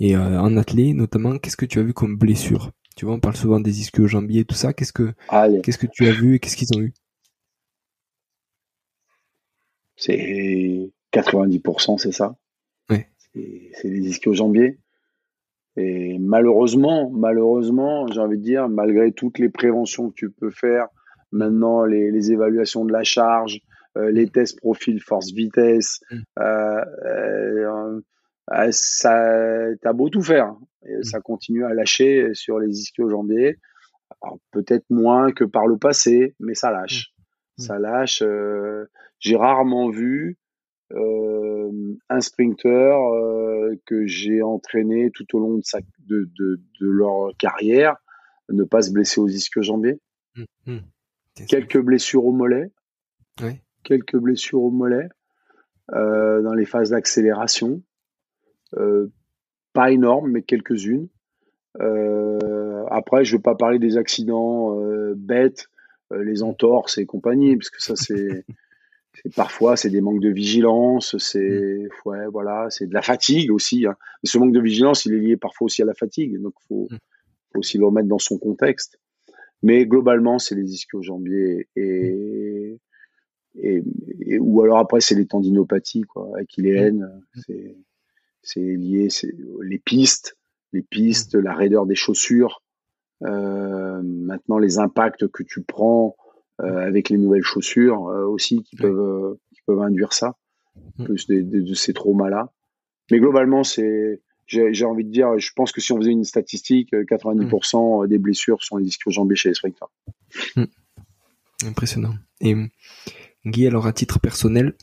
[0.00, 2.72] et euh, en athlète notamment, qu'est-ce que tu as vu comme blessure?
[2.96, 4.72] Tu vois, on parle souvent des ischio-jambiers et tout ça.
[4.72, 5.14] Qu'est-ce que
[5.62, 6.92] qu'est-ce que tu as vu et qu'est-ce qu'ils ont eu?
[9.94, 12.36] C'est 90%, c'est ça.
[12.90, 13.08] Ouais.
[13.34, 14.78] C'est, c'est les ischio-jambiers.
[15.76, 20.88] Et malheureusement, malheureusement, j'ai envie de dire, malgré toutes les préventions que tu peux faire,
[21.30, 23.60] maintenant les, les évaluations de la charge,
[23.96, 26.16] euh, les tests profil force-vitesse, Mm.
[26.40, 28.00] euh, euh,
[28.52, 30.54] euh, ça, t'as beau tout faire,
[30.84, 31.02] Mm.
[31.02, 33.58] ça continue à lâcher sur les ischio-jambiers.
[34.22, 37.12] Alors, Peut-être moins que par le passé, mais ça lâche.
[37.58, 37.62] Mm.
[37.62, 38.22] Ça lâche.
[39.20, 40.36] j'ai rarement vu
[40.94, 47.30] un sprinter euh, que j'ai entraîné tout au long de, sa, de, de, de leur
[47.38, 47.96] carrière
[48.50, 50.00] ne pas se blesser aux ischio-jambiers.
[50.36, 50.80] Hum, hum.
[51.34, 51.48] C'est ça.
[51.48, 52.70] Quelques blessures au mollet,
[53.84, 55.08] quelques blessures au mollet
[55.92, 57.82] euh, dans les phases d'accélération.
[58.76, 59.08] Euh,
[59.72, 61.08] pas énormes, mais quelques-unes.
[61.80, 65.66] Euh, après, je ne veux pas parler des accidents euh, bêtes,
[66.12, 68.44] euh, les entorses et compagnie, parce que ça, c'est-
[69.34, 73.86] parfois c'est des manques de vigilance, c'est ouais, voilà, c'est de la fatigue aussi.
[73.86, 73.96] hein.
[74.24, 76.96] Ce manque de vigilance, il est lié parfois aussi à la fatigue, donc faut, Mm.
[77.52, 78.98] faut aussi le remettre dans son contexte.
[79.62, 82.78] Mais globalement, c'est les ischio-jambiers et,
[83.56, 83.82] et,
[84.20, 87.10] et- ou alors après c'est les tendinopathies quoi, achilléennes,
[87.46, 87.76] c'est
[88.42, 90.36] c'est lié, c'est les pistes,
[90.72, 92.62] les pistes, la raideur des chaussures.
[93.24, 96.27] Euh, maintenant, les impacts que tu prends euh,
[96.60, 98.82] avec les nouvelles chaussures euh, aussi qui Ouais.
[98.82, 100.36] peuvent euh, qui peuvent induire ça,
[100.98, 101.04] Mm.
[101.04, 102.52] plus de, de- de ces traumas-là.
[103.10, 106.94] Mais globalement, c'est j'ai envie de dire, je pense que si on faisait une statistique,
[106.94, 109.88] euh, 90% des blessures sont les ischio-jambiers chez les sprinters.
[111.66, 112.14] Impressionnant.
[112.40, 112.68] Et hum,
[113.44, 114.74] Guy, alors à titre personnel,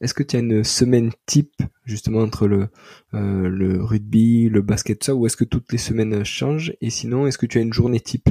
[0.00, 1.54] est-ce que tu as une semaine type
[1.84, 2.68] justement entre le,
[3.14, 6.72] euh, le rugby, le basket, ça, ou est-ce que toutes les semaines changent?
[6.80, 8.28] Et sinon, est-ce que tu as une journée type?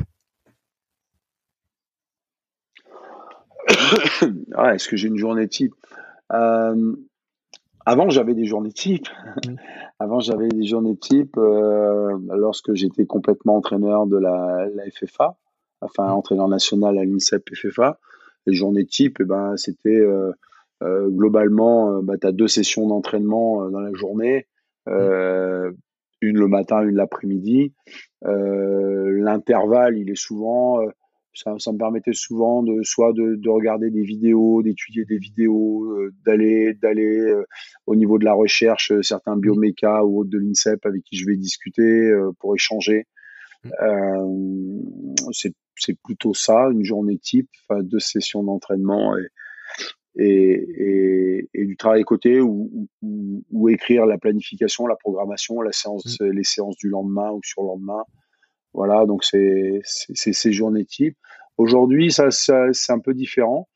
[4.56, 5.74] Ah, Est-ce que j'ai une journée type?
[6.34, 6.96] Euh,
[7.86, 9.08] Avant, j'avais des journées type.
[9.48, 9.56] Mm.
[10.00, 15.38] Avant, j'avais des journées type euh, lorsque j'étais complètement entraîneur de la, la FFA,
[15.82, 18.00] enfin entraîneur national à l'INSEP FFA.
[18.48, 20.34] Les journées type, eh ben, c'était euh,
[20.82, 24.48] globalement, bah, tu as deux sessions d'entraînement dans la journée,
[24.88, 27.74] une le matin, une l'après-midi.
[28.26, 30.80] Euh, L'intervalle, il est souvent,
[31.34, 35.86] ça, ça me permettait souvent de soit de, de regarder des vidéos, d'étudier des vidéos,
[35.86, 37.44] euh, d'aller d'aller euh,
[37.86, 41.26] au niveau de la recherche, euh, certains biomécas ou autres de l'INSEP avec qui je
[41.26, 43.06] vais discuter euh, pour échanger.
[43.82, 44.82] Euh,
[45.32, 47.50] c'est plutôt ça, une journée type,
[47.82, 49.28] deux sessions d'entraînement et,
[50.16, 55.72] et, et, et du travail côté ou, ou, ou écrire la planification, la programmation, la
[55.72, 58.04] séance, les séances du lendemain ou sur le lendemain.
[58.74, 61.18] Voilà, donc c'est ces journées type.
[61.58, 63.68] Aujourd'hui, ça, ça c'est un peu différent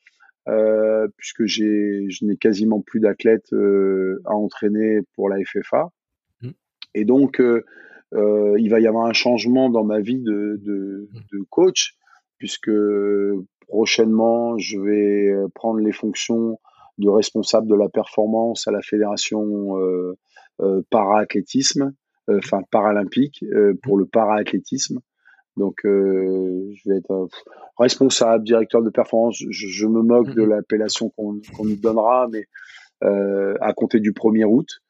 [0.48, 5.92] euh, puisque j'ai je n'ai quasiment plus d'athlètes euh, à entraîner pour la FFA.
[6.42, 6.52] Mm.
[6.94, 7.64] Et donc euh,
[8.14, 11.96] il va y avoir un changement dans ma vie de, de, de coach
[12.38, 12.72] puisque
[13.68, 16.58] prochainement je vais prendre les fonctions
[16.98, 20.18] de responsable de la performance à la fédération euh,
[20.62, 21.94] euh, para-athlétisme,
[22.30, 25.00] enfin paralympique euh, pour le para-athlétisme.
[25.58, 27.28] Donc euh, je vais être euh,
[27.78, 29.38] responsable, directeur de performance.
[29.38, 32.46] Je, je me moque de l'appellation qu'on qu'on nous donnera, mais
[33.04, 34.82] euh, à compter du 1er août,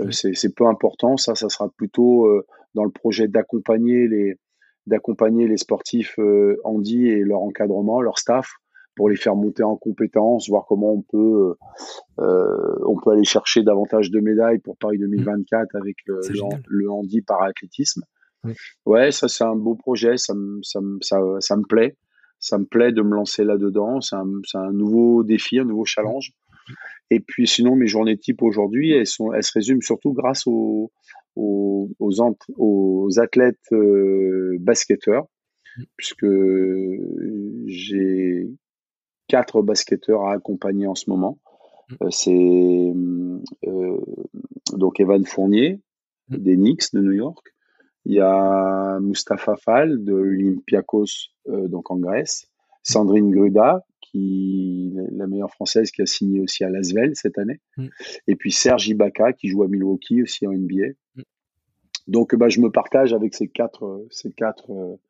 [0.00, 1.16] euh, c'est peu important.
[1.16, 4.36] Ça, ça sera plutôt euh, dans le projet d'accompagner les
[4.86, 8.56] d'accompagner les sportifs euh, Andy et leur encadrement, leur staff,
[8.94, 11.54] pour les faire monter en compétences, voir comment on peut
[12.20, 16.90] euh, on peut aller chercher davantage de médailles pour Paris 2024 avec le, le, le
[16.90, 18.02] handi para-athlétisme.
[18.44, 18.52] Oui.
[18.86, 21.96] Ouais, ça c'est un beau projet, ça me, ça, me, ça, ça me plaît.
[22.38, 24.00] Ça me plaît de me lancer là-dedans.
[24.00, 26.32] C'est un, c'est un nouveau défi, un nouveau challenge.
[27.10, 30.90] Et puis sinon, mes journées type aujourd'hui, elles, sont, elles se résument surtout grâce aux,
[31.36, 35.26] aux, aux, ent- aux athlètes euh, basketteurs,
[35.96, 36.26] puisque
[37.66, 38.48] j'ai
[39.32, 41.38] quatre basketteurs à accompagner en ce moment.
[42.02, 42.92] Euh, c'est
[43.66, 44.00] euh,
[44.74, 45.80] donc Evan Fournier
[46.28, 47.42] des Knicks de New York.
[48.04, 52.50] Il y a Mustapha Fall de l'Olympiakos, euh, donc en Grèce.
[52.82, 57.60] Sandrine Gruda, qui la meilleure française qui a signé aussi à Lasvel cette année.
[57.78, 57.86] Mm.
[58.26, 60.88] Et puis Serge Ibaka qui joue à Milwaukee aussi en NBA.
[61.16, 61.22] Mm.
[62.08, 65.00] Donc bah, je me partage avec ces quatre ces quatre euh,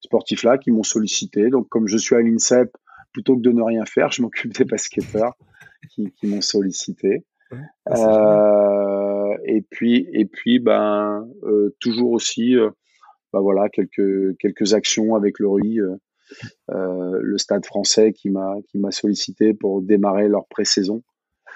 [0.00, 1.50] sportifs là qui m'ont sollicité.
[1.50, 2.70] Donc comme je suis à l'INSEP,
[3.16, 5.38] plutôt que de ne rien faire, je m'occupe des basketteurs
[5.88, 7.24] qui, qui m'ont sollicité.
[7.88, 12.68] Euh, et puis et puis ben euh, toujours aussi euh,
[13.32, 15.78] bah voilà quelques quelques actions avec le RI
[16.68, 21.02] le Stade Français qui m'a qui m'a sollicité pour démarrer leur pré-saison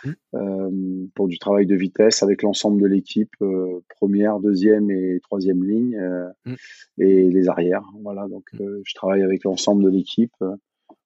[0.05, 1.09] mmh.
[1.15, 3.35] pour du travail de vitesse avec l'ensemble de l'équipe,
[3.99, 6.01] première, deuxième et troisième ligne
[6.47, 6.55] mmh.
[7.01, 7.85] et les arrières.
[8.03, 8.81] Voilà, donc mmh.
[8.85, 10.37] je travaille avec l'ensemble de l'équipe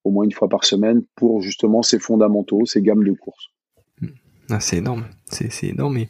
[0.05, 3.49] au moins une fois par semaine pour justement ces fondamentaux, ces gammes de courses.
[4.51, 5.97] Ah, c'est énorme, c'est énorme.
[5.97, 6.09] Et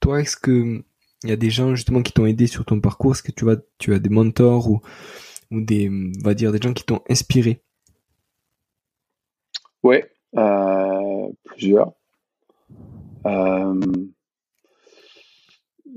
[0.00, 0.82] toi, est-ce que
[1.22, 3.12] il y a des gens justement qui t'ont aidé sur ton parcours?
[3.12, 4.80] Est-ce que tu as, tu as des mentors ou
[5.50, 5.90] ou des,
[6.22, 7.62] va dire, des gens qui t'ont inspiré?
[9.82, 11.92] Ouais, euh, plusieurs.
[13.26, 13.80] Euh,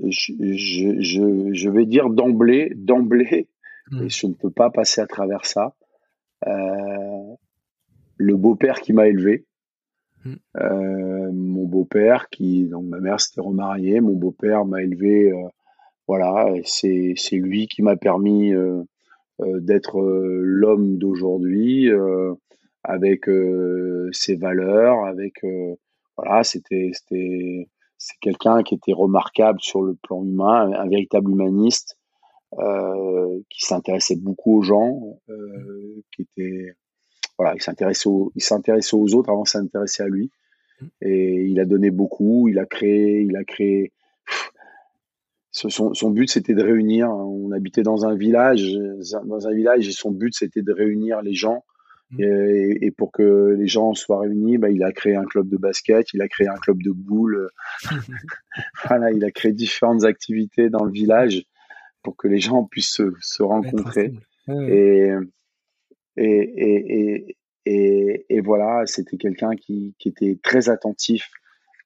[0.06, 3.48] je, vais dire d'emblée, d'emblée,
[4.00, 5.74] et je ne peux pas passer à travers ça.
[6.46, 7.34] Euh,
[8.16, 9.46] le beau-père qui m'a élevé,
[10.24, 11.30] hmm.
[11.32, 15.32] mon beau-père qui, donc ma mère s'était remariée, mon beau-père m'a élevé,
[16.08, 18.52] voilà, c'est lui qui m'a permis
[19.40, 22.34] euh, d'être euh, l'homme d'aujourd'hui euh,
[22.82, 23.26] avec
[24.12, 25.44] ses valeurs, avec
[26.16, 27.68] voilà, c'était c'était
[27.98, 31.97] c'est quelqu'un qui était remarquable sur le plan humain, un, véritable humaniste euh,
[32.52, 36.74] qui s'intéressait beaucoup aux gens, euh, qui était
[37.38, 40.30] voilà, il s'intéressait aux, il s'intéressait aux autres avant de s'intéresser à lui.
[41.00, 43.92] Et il a donné beaucoup, il a créé, il a créé
[45.50, 47.08] son, son, but c'était de réunir.
[47.10, 48.76] On habitait dans un village,
[49.24, 51.64] dans un village, et son but c'était de réunir les gens.
[52.18, 55.58] Et, et, pour que les gens soient réunis, bah, il a créé un club de
[55.58, 57.50] basket, il a créé un club de boules.
[58.88, 61.44] voilà, il a créé différentes activités dans le village
[62.02, 64.12] pour que les gens puissent se, se rencontrer.
[64.48, 65.10] Et,
[66.16, 67.36] et,
[67.66, 71.28] et, et, voilà, c'était quelqu'un qui, qui, était très attentif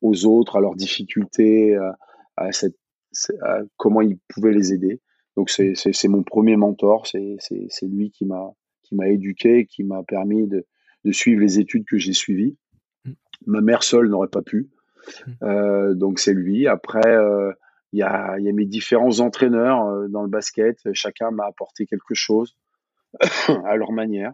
[0.00, 1.96] aux autres, à leurs difficultés, à,
[2.36, 2.76] à cette
[3.76, 5.00] comment il pouvait les aider.
[5.36, 7.38] Donc c'est mon premier mentor, c'est
[7.82, 8.52] lui qui m'a
[8.82, 10.66] qui m'a éduqué, qui m'a permis de,
[11.04, 12.58] de, suivre les études que j'ai suivies.
[13.04, 13.12] Mm.
[13.46, 14.68] Ma mère seule n'aurait pas pu.
[15.26, 15.30] Mm.
[15.44, 16.66] Euh, donc c'est lui.
[16.66, 17.52] Après, euh,
[17.92, 20.78] il y, a, y, a, mes différents entraîneurs euh, dans le basket.
[20.92, 22.56] Chacun m'a apporté quelque chose
[23.64, 24.32] à leur manière.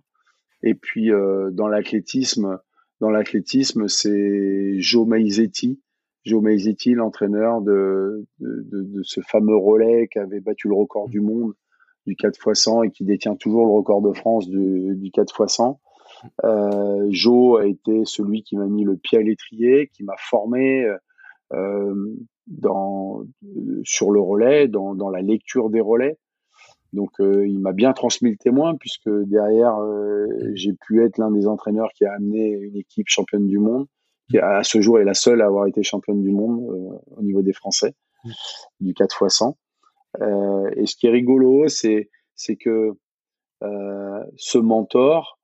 [0.63, 2.59] Et puis euh, dans l'athlétisme,
[3.01, 5.81] dans l'athlétisme, c'est Joe Maizetti
[6.25, 11.55] Joe Maizetti, l'entraîneur de, de, ce fameux relais qui avait battu le record du monde
[12.07, 15.43] du 4 x 100 et qui détient toujours le record de France du, du 4
[15.45, 15.81] x 100.
[16.45, 20.87] Euh, Joe a été celui qui m'a mis le pied à l'étrier, qui m'a formé
[21.53, 22.15] euh,
[22.49, 23.23] dans,
[23.85, 26.19] sur le relais, dans, dans, la lecture des relais.
[26.93, 31.31] Donc euh, il m'a bien transmis le témoin puisque derrière euh, j'ai pu être l'un
[31.31, 33.87] des entraîneurs qui a amené une équipe championne du monde
[34.29, 37.23] qui à ce jour est la seule à avoir été championne du monde euh, au
[37.23, 37.95] niveau des Français
[38.25, 38.31] mm.
[38.81, 39.57] du 4 x 100.
[40.21, 42.93] Euh, et ce qui est rigolo, c'est c'est que
[43.63, 45.39] euh, ce mentor,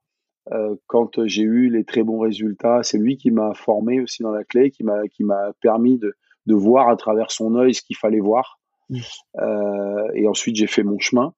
[0.53, 4.31] euh, quand j'ai eu les très bons résultats, c'est lui qui m'a formé aussi dans
[4.31, 6.15] la clé, qui m'a qui m'a permis de
[6.47, 8.61] de voir à travers son œil ce qu'il fallait voir.
[9.41, 11.35] Euh, et ensuite, j'ai fait mon chemin.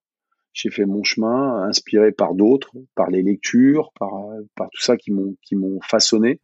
[0.52, 4.12] J'ai fait mon chemin, inspiré par d'autres, par les lectures, par,
[4.54, 6.40] par tout ça qui m'ont qui m'ont façonné.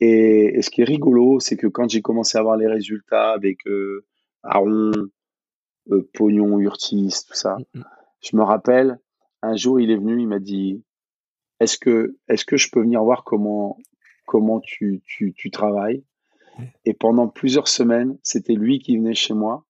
[0.00, 3.66] Et, ce qui est rigolo, c'est que quand j'ai commencé à voir les résultats avec
[3.66, 4.04] euh,
[4.42, 4.92] Aaron,
[5.90, 7.84] euh, Pognon, Urtis, tout ça, mm, mm.
[8.20, 8.98] je me rappelle,
[9.42, 10.82] un jour, il est venu, il m'a dit,
[11.60, 13.78] est-ce que, est-ce que je peux venir voir comment,
[14.26, 16.02] comment tu, tu, tu travailles?
[16.84, 19.64] Et pendant plusieurs semaines, c'était lui qui venait chez moi.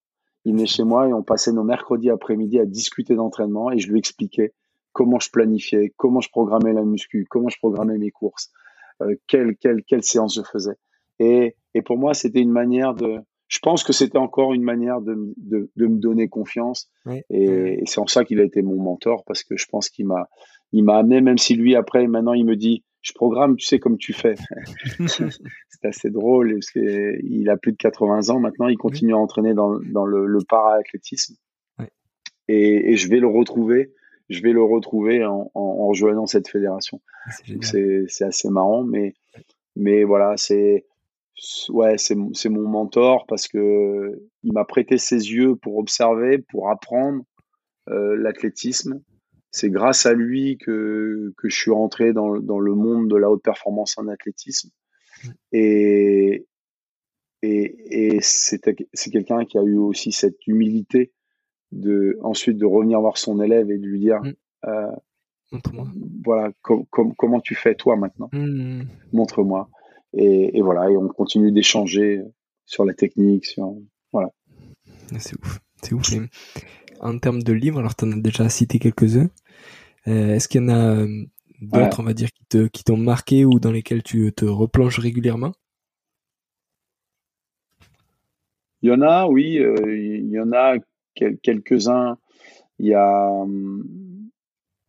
[0.44, 3.90] Il venait chez moi et on passait nos mercredis après-midi à discuter d'entraînement et je
[3.90, 4.52] lui expliquais
[4.92, 8.50] comment je planifiais, comment je programmais la muscu, comment je programmais mes courses,
[9.02, 10.76] euh, quelle, quelle, quelle séance je faisais.
[11.18, 13.18] Et, et pour moi, c'était une manière de.
[13.48, 16.90] Je pense que c'était encore une manière de, de, de me donner confiance.
[17.30, 20.28] Et, c'est en ça qu'il a été mon mentor parce que je pense qu'il m'a
[20.72, 23.78] il m'a amené, même si lui après maintenant il me dit je programme, tu sais
[23.78, 24.34] comme tu fais.
[25.06, 26.54] c'est assez drôle.
[26.54, 30.26] Parce il a plus de 80 ans maintenant, il continue à entraîner dans, dans le,
[30.26, 31.36] le para-athlétisme.
[32.48, 33.92] Et, et, je vais le retrouver
[34.30, 37.00] je vais le retrouver en, en, rejoignant cette fédération.
[37.60, 39.14] C'est assez marrant, mais,
[39.76, 40.86] mais voilà, c'est
[41.68, 47.22] ouais, c'est mon mentor parce que il m'a prêté ses yeux pour observer, pour apprendre
[47.88, 49.00] euh, l'athlétisme.
[49.54, 53.30] C'est grâce à lui que, que je suis rentré dans, dans le monde de la
[53.30, 54.70] haute performance en athlétisme.
[55.52, 56.48] Et,
[57.40, 58.58] et, et c'est
[59.12, 61.12] quelqu'un qui a eu aussi cette humilité
[61.70, 64.32] de ensuite de revenir voir son élève et de lui dire mm.
[64.66, 65.60] euh,
[66.24, 68.30] voilà comment tu fais toi maintenant?
[68.32, 68.82] Mm.
[69.12, 69.70] montre-moi
[70.14, 72.22] et, et, voilà et on continue d'échanger
[72.66, 73.72] sur la technique sur
[74.12, 74.30] voilà
[75.18, 76.10] c'est ouf c'est ouf
[77.00, 79.43] en termes de livres alors tu en as déjà cité quelques-uns euh,
[80.06, 81.24] est-ce qu'il y en a euh,
[81.60, 84.98] d'autres on va dire qui te qui t'ont marqué ou dans lesquels tu te replonges
[84.98, 85.52] régulièrement?
[88.82, 90.76] Il y en a oui il y en a
[91.14, 92.18] quelques-uns.
[92.78, 93.44] Il y a,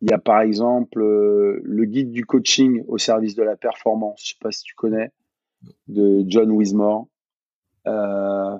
[0.02, 4.20] il y a par exemple euh, le guide du coaching au service de la performance.
[4.22, 5.10] Je sais pas si tu connais,
[5.88, 7.06] de John Wismore.
[7.86, 8.56] Euh,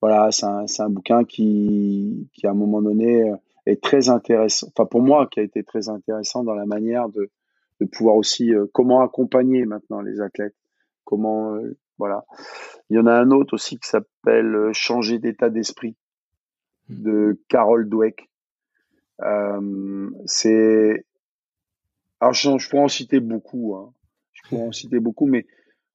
[0.00, 3.32] voilà, c'est un, un, bouquin qui, qui, à un moment donné,
[3.70, 4.68] est très intéressant.
[4.68, 7.30] Enfin, pour moi, qui a été très intéressant dans la manière de,
[7.80, 10.56] de pouvoir aussi euh, comment accompagner maintenant les athlètes.
[11.04, 11.56] Comment,
[11.98, 12.24] voilà.
[12.90, 15.96] Il y en a un autre aussi qui s'appelle Changer d'état d'esprit
[16.88, 18.28] de Carol Dweck.
[19.22, 21.04] Euh, c'est
[22.20, 23.92] alors je, pourrais en citer beaucoup, hein.
[24.32, 25.46] je pourrais en citer beaucoup, mais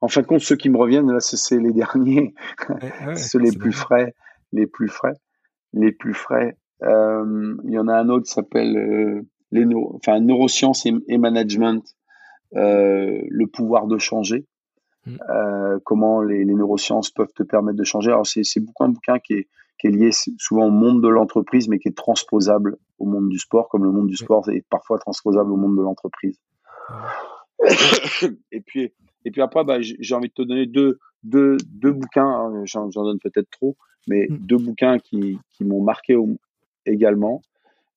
[0.02, 2.34] en fin de compte, ceux qui me reviennent là, c'est les derniers,
[3.16, 4.14] ceux les plus frais,
[4.52, 5.14] les plus frais,
[5.74, 6.58] les plus frais.
[6.82, 9.22] Euh, il y en a un autre qui s'appelle euh,
[9.52, 11.84] les enfin neurosciences et, management,
[12.56, 14.46] euh, le pouvoir de changer.
[15.06, 15.18] Mm.
[15.30, 18.12] Euh, comment les, les, neurosciences peuvent te permettre de changer.
[18.12, 19.48] Alors c'est beaucoup un bouquin qui est
[19.80, 23.38] qui est lié souvent au monde de l'entreprise, mais qui est transposable au monde du
[23.38, 26.40] sport, comme le monde du sport est parfois transposable au monde de l'entreprise.
[28.52, 28.94] et puis,
[29.26, 32.26] et puis après, bah, j'ai envie de te donner deux, deux, deux bouquins.
[32.26, 33.76] Hein, j'en donne peut-être trop,
[34.08, 34.38] mais mm.
[34.38, 36.16] deux bouquins qui, qui m'ont marqué
[36.86, 37.42] également.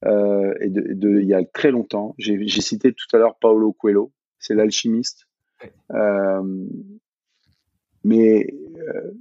[0.04, 2.14] Euh, et de, de, il y a très longtemps.
[2.18, 5.26] J'ai cité tout à l'heure Paolo Coelho, c'est l'alchimiste.
[5.92, 6.66] Euh,
[8.04, 9.12] mais euh,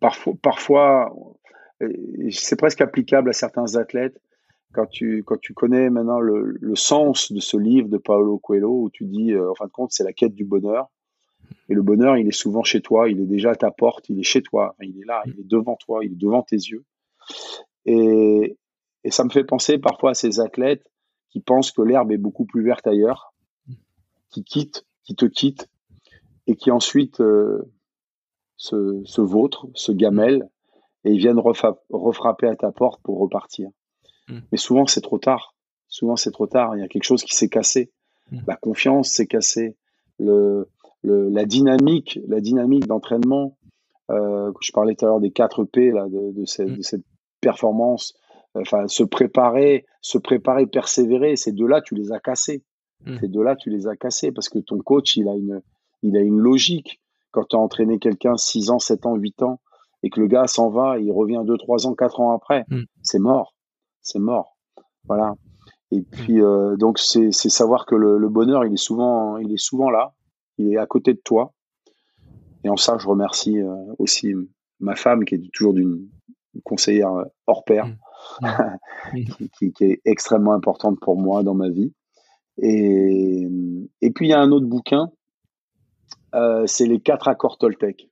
[0.00, 1.14] parfois, parfois
[2.30, 4.20] c'est presque applicable à certains athlètes.
[4.72, 8.82] Quand tu, quand tu connais maintenant le, le sens de ce livre de Paolo Coelho,
[8.82, 10.90] où tu dis, en fin de compte, c'est la quête du bonheur.
[11.70, 14.18] Et le bonheur, il est souvent chez toi, il est déjà à ta porte, il
[14.18, 16.84] est chez toi, il est là, il est devant toi, il est devant tes yeux.
[17.86, 18.56] Et,
[19.04, 20.84] et ça me fait penser parfois à ces athlètes
[21.30, 23.34] qui pensent que l'herbe est beaucoup plus verte ailleurs,
[24.30, 25.68] qui quittent, qui te quittent,
[26.46, 27.70] et qui ensuite euh,
[28.56, 30.48] se, se vautrent, se gamellent,
[31.04, 33.70] et ils viennent refrapper à ta porte pour repartir.
[34.28, 34.40] Hmm.
[34.50, 35.54] Mais souvent, c'est trop tard.
[35.88, 36.76] Souvent, c'est trop tard.
[36.76, 37.92] Il y a quelque chose qui s'est cassé.
[38.30, 38.40] Hmm.
[38.46, 39.76] La confiance s'est cassée.
[40.18, 40.68] Le,
[41.02, 43.56] le, la dynamique, la dynamique d'entraînement.
[44.10, 47.04] Euh, je parlais tout à l'heure des 4 P là, de, de, cette, de cette
[47.40, 48.14] performance.
[48.54, 51.36] Enfin, se préparer, se préparer, persévérer.
[51.36, 52.64] Ces deux-là, tu les as cassés.
[53.20, 55.62] Ces deux-là, tu les as cassés parce que ton coach, il a une,
[56.02, 57.00] il a une logique.
[57.30, 59.60] Quand tu as entraîné quelqu'un 6 ans, 7 ans, 8 ans,
[60.02, 62.82] et que le gars s'en va, il revient 2, 3 ans, 4 ans après, mm.
[63.02, 63.54] c'est mort.
[64.00, 64.56] C'est mort.
[65.06, 65.34] Voilà.
[65.90, 66.04] Et mm.
[66.04, 70.14] puis, euh, donc, c'est savoir que le, bonheur, il est, souvent, il est souvent là.
[70.56, 71.52] Il est à côté de toi.
[72.64, 74.34] Et en ça, je remercie euh, aussi
[74.80, 76.08] ma femme, qui est toujours d'une
[76.64, 77.12] conseillère
[77.46, 77.86] hors pair,
[78.40, 79.24] mm.
[79.58, 81.92] qui, qui, est extrêmement importante pour moi dans ma vie.
[82.60, 83.46] Et,
[84.00, 85.10] et puis, il y a un autre bouquin
[86.34, 88.08] euh, c'est les quatre accords Toltec.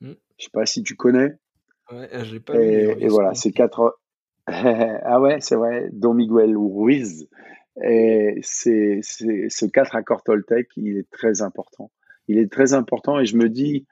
[0.00, 0.14] Je hmm.
[0.38, 1.34] Je sais pas si tu connais.
[1.90, 3.98] Ouais, euh, j'ai pas et, et voilà, c'est quatre.
[4.46, 7.28] ah ouais, c'est vrai, Don Miguel Ruiz.
[7.84, 11.90] Et c'est ce quatre accords Toltec, il est très important.
[12.28, 13.86] Il est très important et je me dis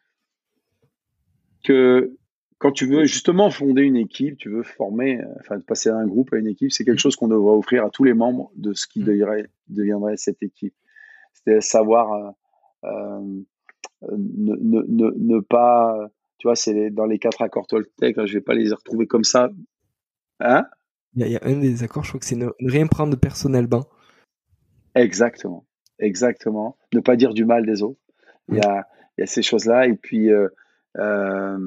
[1.63, 2.17] que
[2.65, 6.39] quand tu veux justement fonder une équipe, tu veux former, enfin passer d'un groupe à
[6.39, 6.99] une équipe, c'est quelque hmm.
[6.99, 9.05] chose qu'on devrait offrir à tous les membres de ce qui hmm.
[9.05, 10.73] deviendrait, deviendrait cette équipe.
[11.35, 12.35] C'est savoir
[12.85, 12.89] euh,
[14.01, 16.09] euh, ne, ne, ne, pas,
[16.39, 19.51] tu vois, c'est dans les quatre accords Toltec, je vais pas les retrouver comme ça.
[20.41, 20.65] Hein?
[21.17, 23.85] Il y, a, un des accords, je crois que c'est ne, rien prendre personnellement.
[24.95, 25.67] Exactement,
[25.99, 26.79] exactement.
[26.95, 28.01] Ne pas dire du mal des autres.
[28.49, 28.89] Il, y a,
[29.19, 29.87] y a ces choses-là.
[29.87, 30.49] Et puis, euh,
[30.99, 31.59] euh,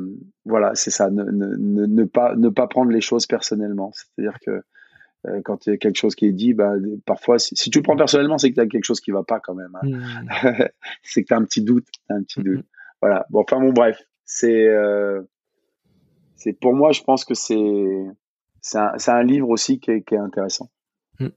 [0.46, 1.10] voilà, c'est ça.
[1.10, 3.92] Ne, ne, ne, pas, ne pas prendre les choses personnellement.
[3.94, 4.62] C'est-à-dire que
[5.28, 6.74] euh, quand il y a quelque chose qui est dit, bah,
[7.06, 9.40] parfois, si, tu le prends personnellement, c'est que tu as quelque chose qui va pas
[9.40, 9.76] quand même.
[9.82, 9.88] Hein.
[9.88, 10.64] Mmh.
[11.04, 11.88] c'est que tu as un petit doute.
[12.10, 12.60] un petit doute.
[12.60, 12.64] Mmh.
[13.02, 13.26] Voilà.
[13.30, 14.02] Bon, enfin, bon, bref.
[14.26, 15.22] C'est, euh,
[16.36, 18.06] c'est pour moi, je pense que c'est,
[18.62, 20.70] c'est un, un, livre aussi qui est, qui est intéressant.
[21.20, 21.28] Mmh.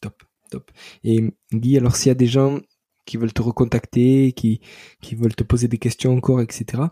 [0.00, 0.70] Top, top.
[1.04, 2.60] Et Guy, alors s'il y a des gens
[3.06, 4.60] qui veulent te recontacter, qui,
[5.00, 6.82] qui veulent te poser des questions encore, etc.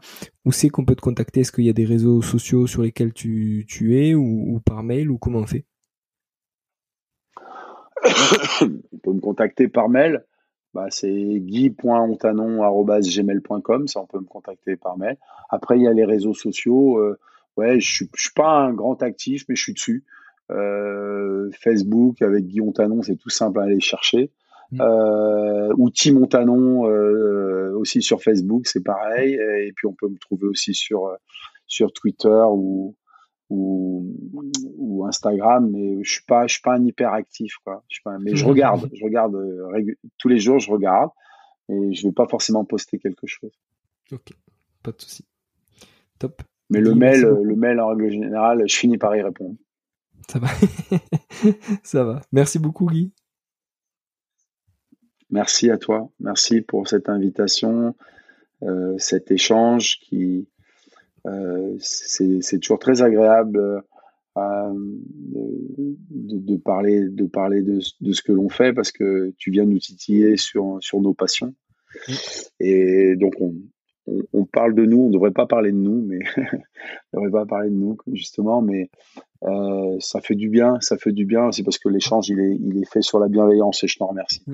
[0.45, 1.41] Où c'est qu'on peut te contacter?
[1.41, 5.11] Est-ce qu'il y a des réseaux sociaux sur lesquels tu, tu es ou, par mail
[5.11, 5.67] ou comment on fait?
[8.63, 10.25] On peut me contacter par mail.
[10.73, 15.17] Bah, c'est guy.ontanon.gmail.com, ça on peut me contacter par mail.
[15.49, 16.99] Après, il y a les réseaux sociaux.
[16.99, 17.17] Euh,
[17.57, 20.03] ouais, je suis, suis pas un grand actif, mais je suis dessus.
[20.51, 24.33] Euh, Facebook avec Guy Ontanon, c'est tout simple à aller chercher.
[24.73, 24.81] Mmh.
[24.81, 26.83] Euh, ou Tim Ontanon
[27.77, 29.35] aussi sur Facebook, c'est pareil.
[29.35, 31.11] Et puis on peut me trouver aussi sur
[31.67, 32.97] sur Twitter ou
[33.51, 37.85] ou, Instagram, mais je suis pas, je suis pas un hyper actif, quoi.
[37.89, 41.11] Je pas, mais je regarde, je regarde euh, tous les jours, je regarde,
[41.69, 43.53] et je vais pas forcément poster quelque chose.
[44.13, 44.33] Ok,
[44.83, 45.25] pas de souci.
[46.19, 46.43] Top.
[46.71, 49.57] Mais le mail, le mail en règle générale, je finis par y répondre.
[50.29, 50.49] Ça va,
[51.83, 52.23] ça va.
[52.33, 53.13] Merci beaucoup, Guy.
[55.35, 56.09] Merci à toi.
[56.21, 57.97] Merci pour cette invitation,
[58.63, 60.47] euh, cet échange qui,
[61.27, 63.83] euh, c'est toujours très agréable
[64.39, 69.51] euh, de, de, parler, de, parler de, de ce que l'on fait parce que tu
[69.51, 71.53] viens nous titiller sur, sur nos passions.
[72.61, 73.57] Et donc, on,
[74.33, 76.21] on, parle de nous, on ne devrait pas parler de nous, mais
[77.13, 78.89] on devrait pas parler de nous, justement, mais
[79.99, 82.81] ça fait du bien, ça fait du bien, c'est parce que l'échange, il est, il
[82.81, 84.45] est fait sur la bienveillance et je t'en remercie.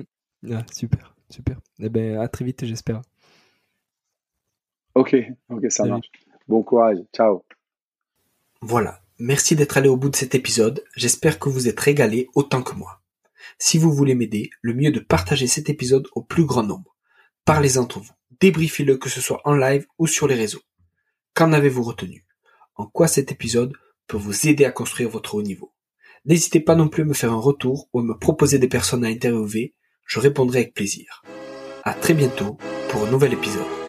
[0.49, 1.59] Ah, super, super.
[1.79, 3.01] Eh ben, à très vite, j'espère.
[4.95, 5.15] Ok,
[5.49, 6.09] ok, ça marche.
[6.47, 7.45] Bon courage, ciao.
[8.61, 12.61] Voilà, merci d'être allé au bout de cet épisode, j'espère que vous êtes régalé autant
[12.61, 13.01] que moi.
[13.57, 16.95] Si vous voulez m'aider, le mieux est de partager cet épisode au plus grand nombre.
[17.45, 20.61] Parlez entre vous, débriefez-le que ce soit en live ou sur les réseaux.
[21.33, 22.25] Qu'en avez-vous retenu?
[22.75, 23.73] En quoi cet épisode
[24.07, 25.73] peut vous aider à construire votre haut niveau?
[26.25, 29.05] N'hésitez pas non plus à me faire un retour ou à me proposer des personnes
[29.05, 29.73] à interviewer,
[30.11, 31.23] je répondrai avec plaisir.
[31.83, 32.57] À très bientôt
[32.89, 33.80] pour un nouvel épisode.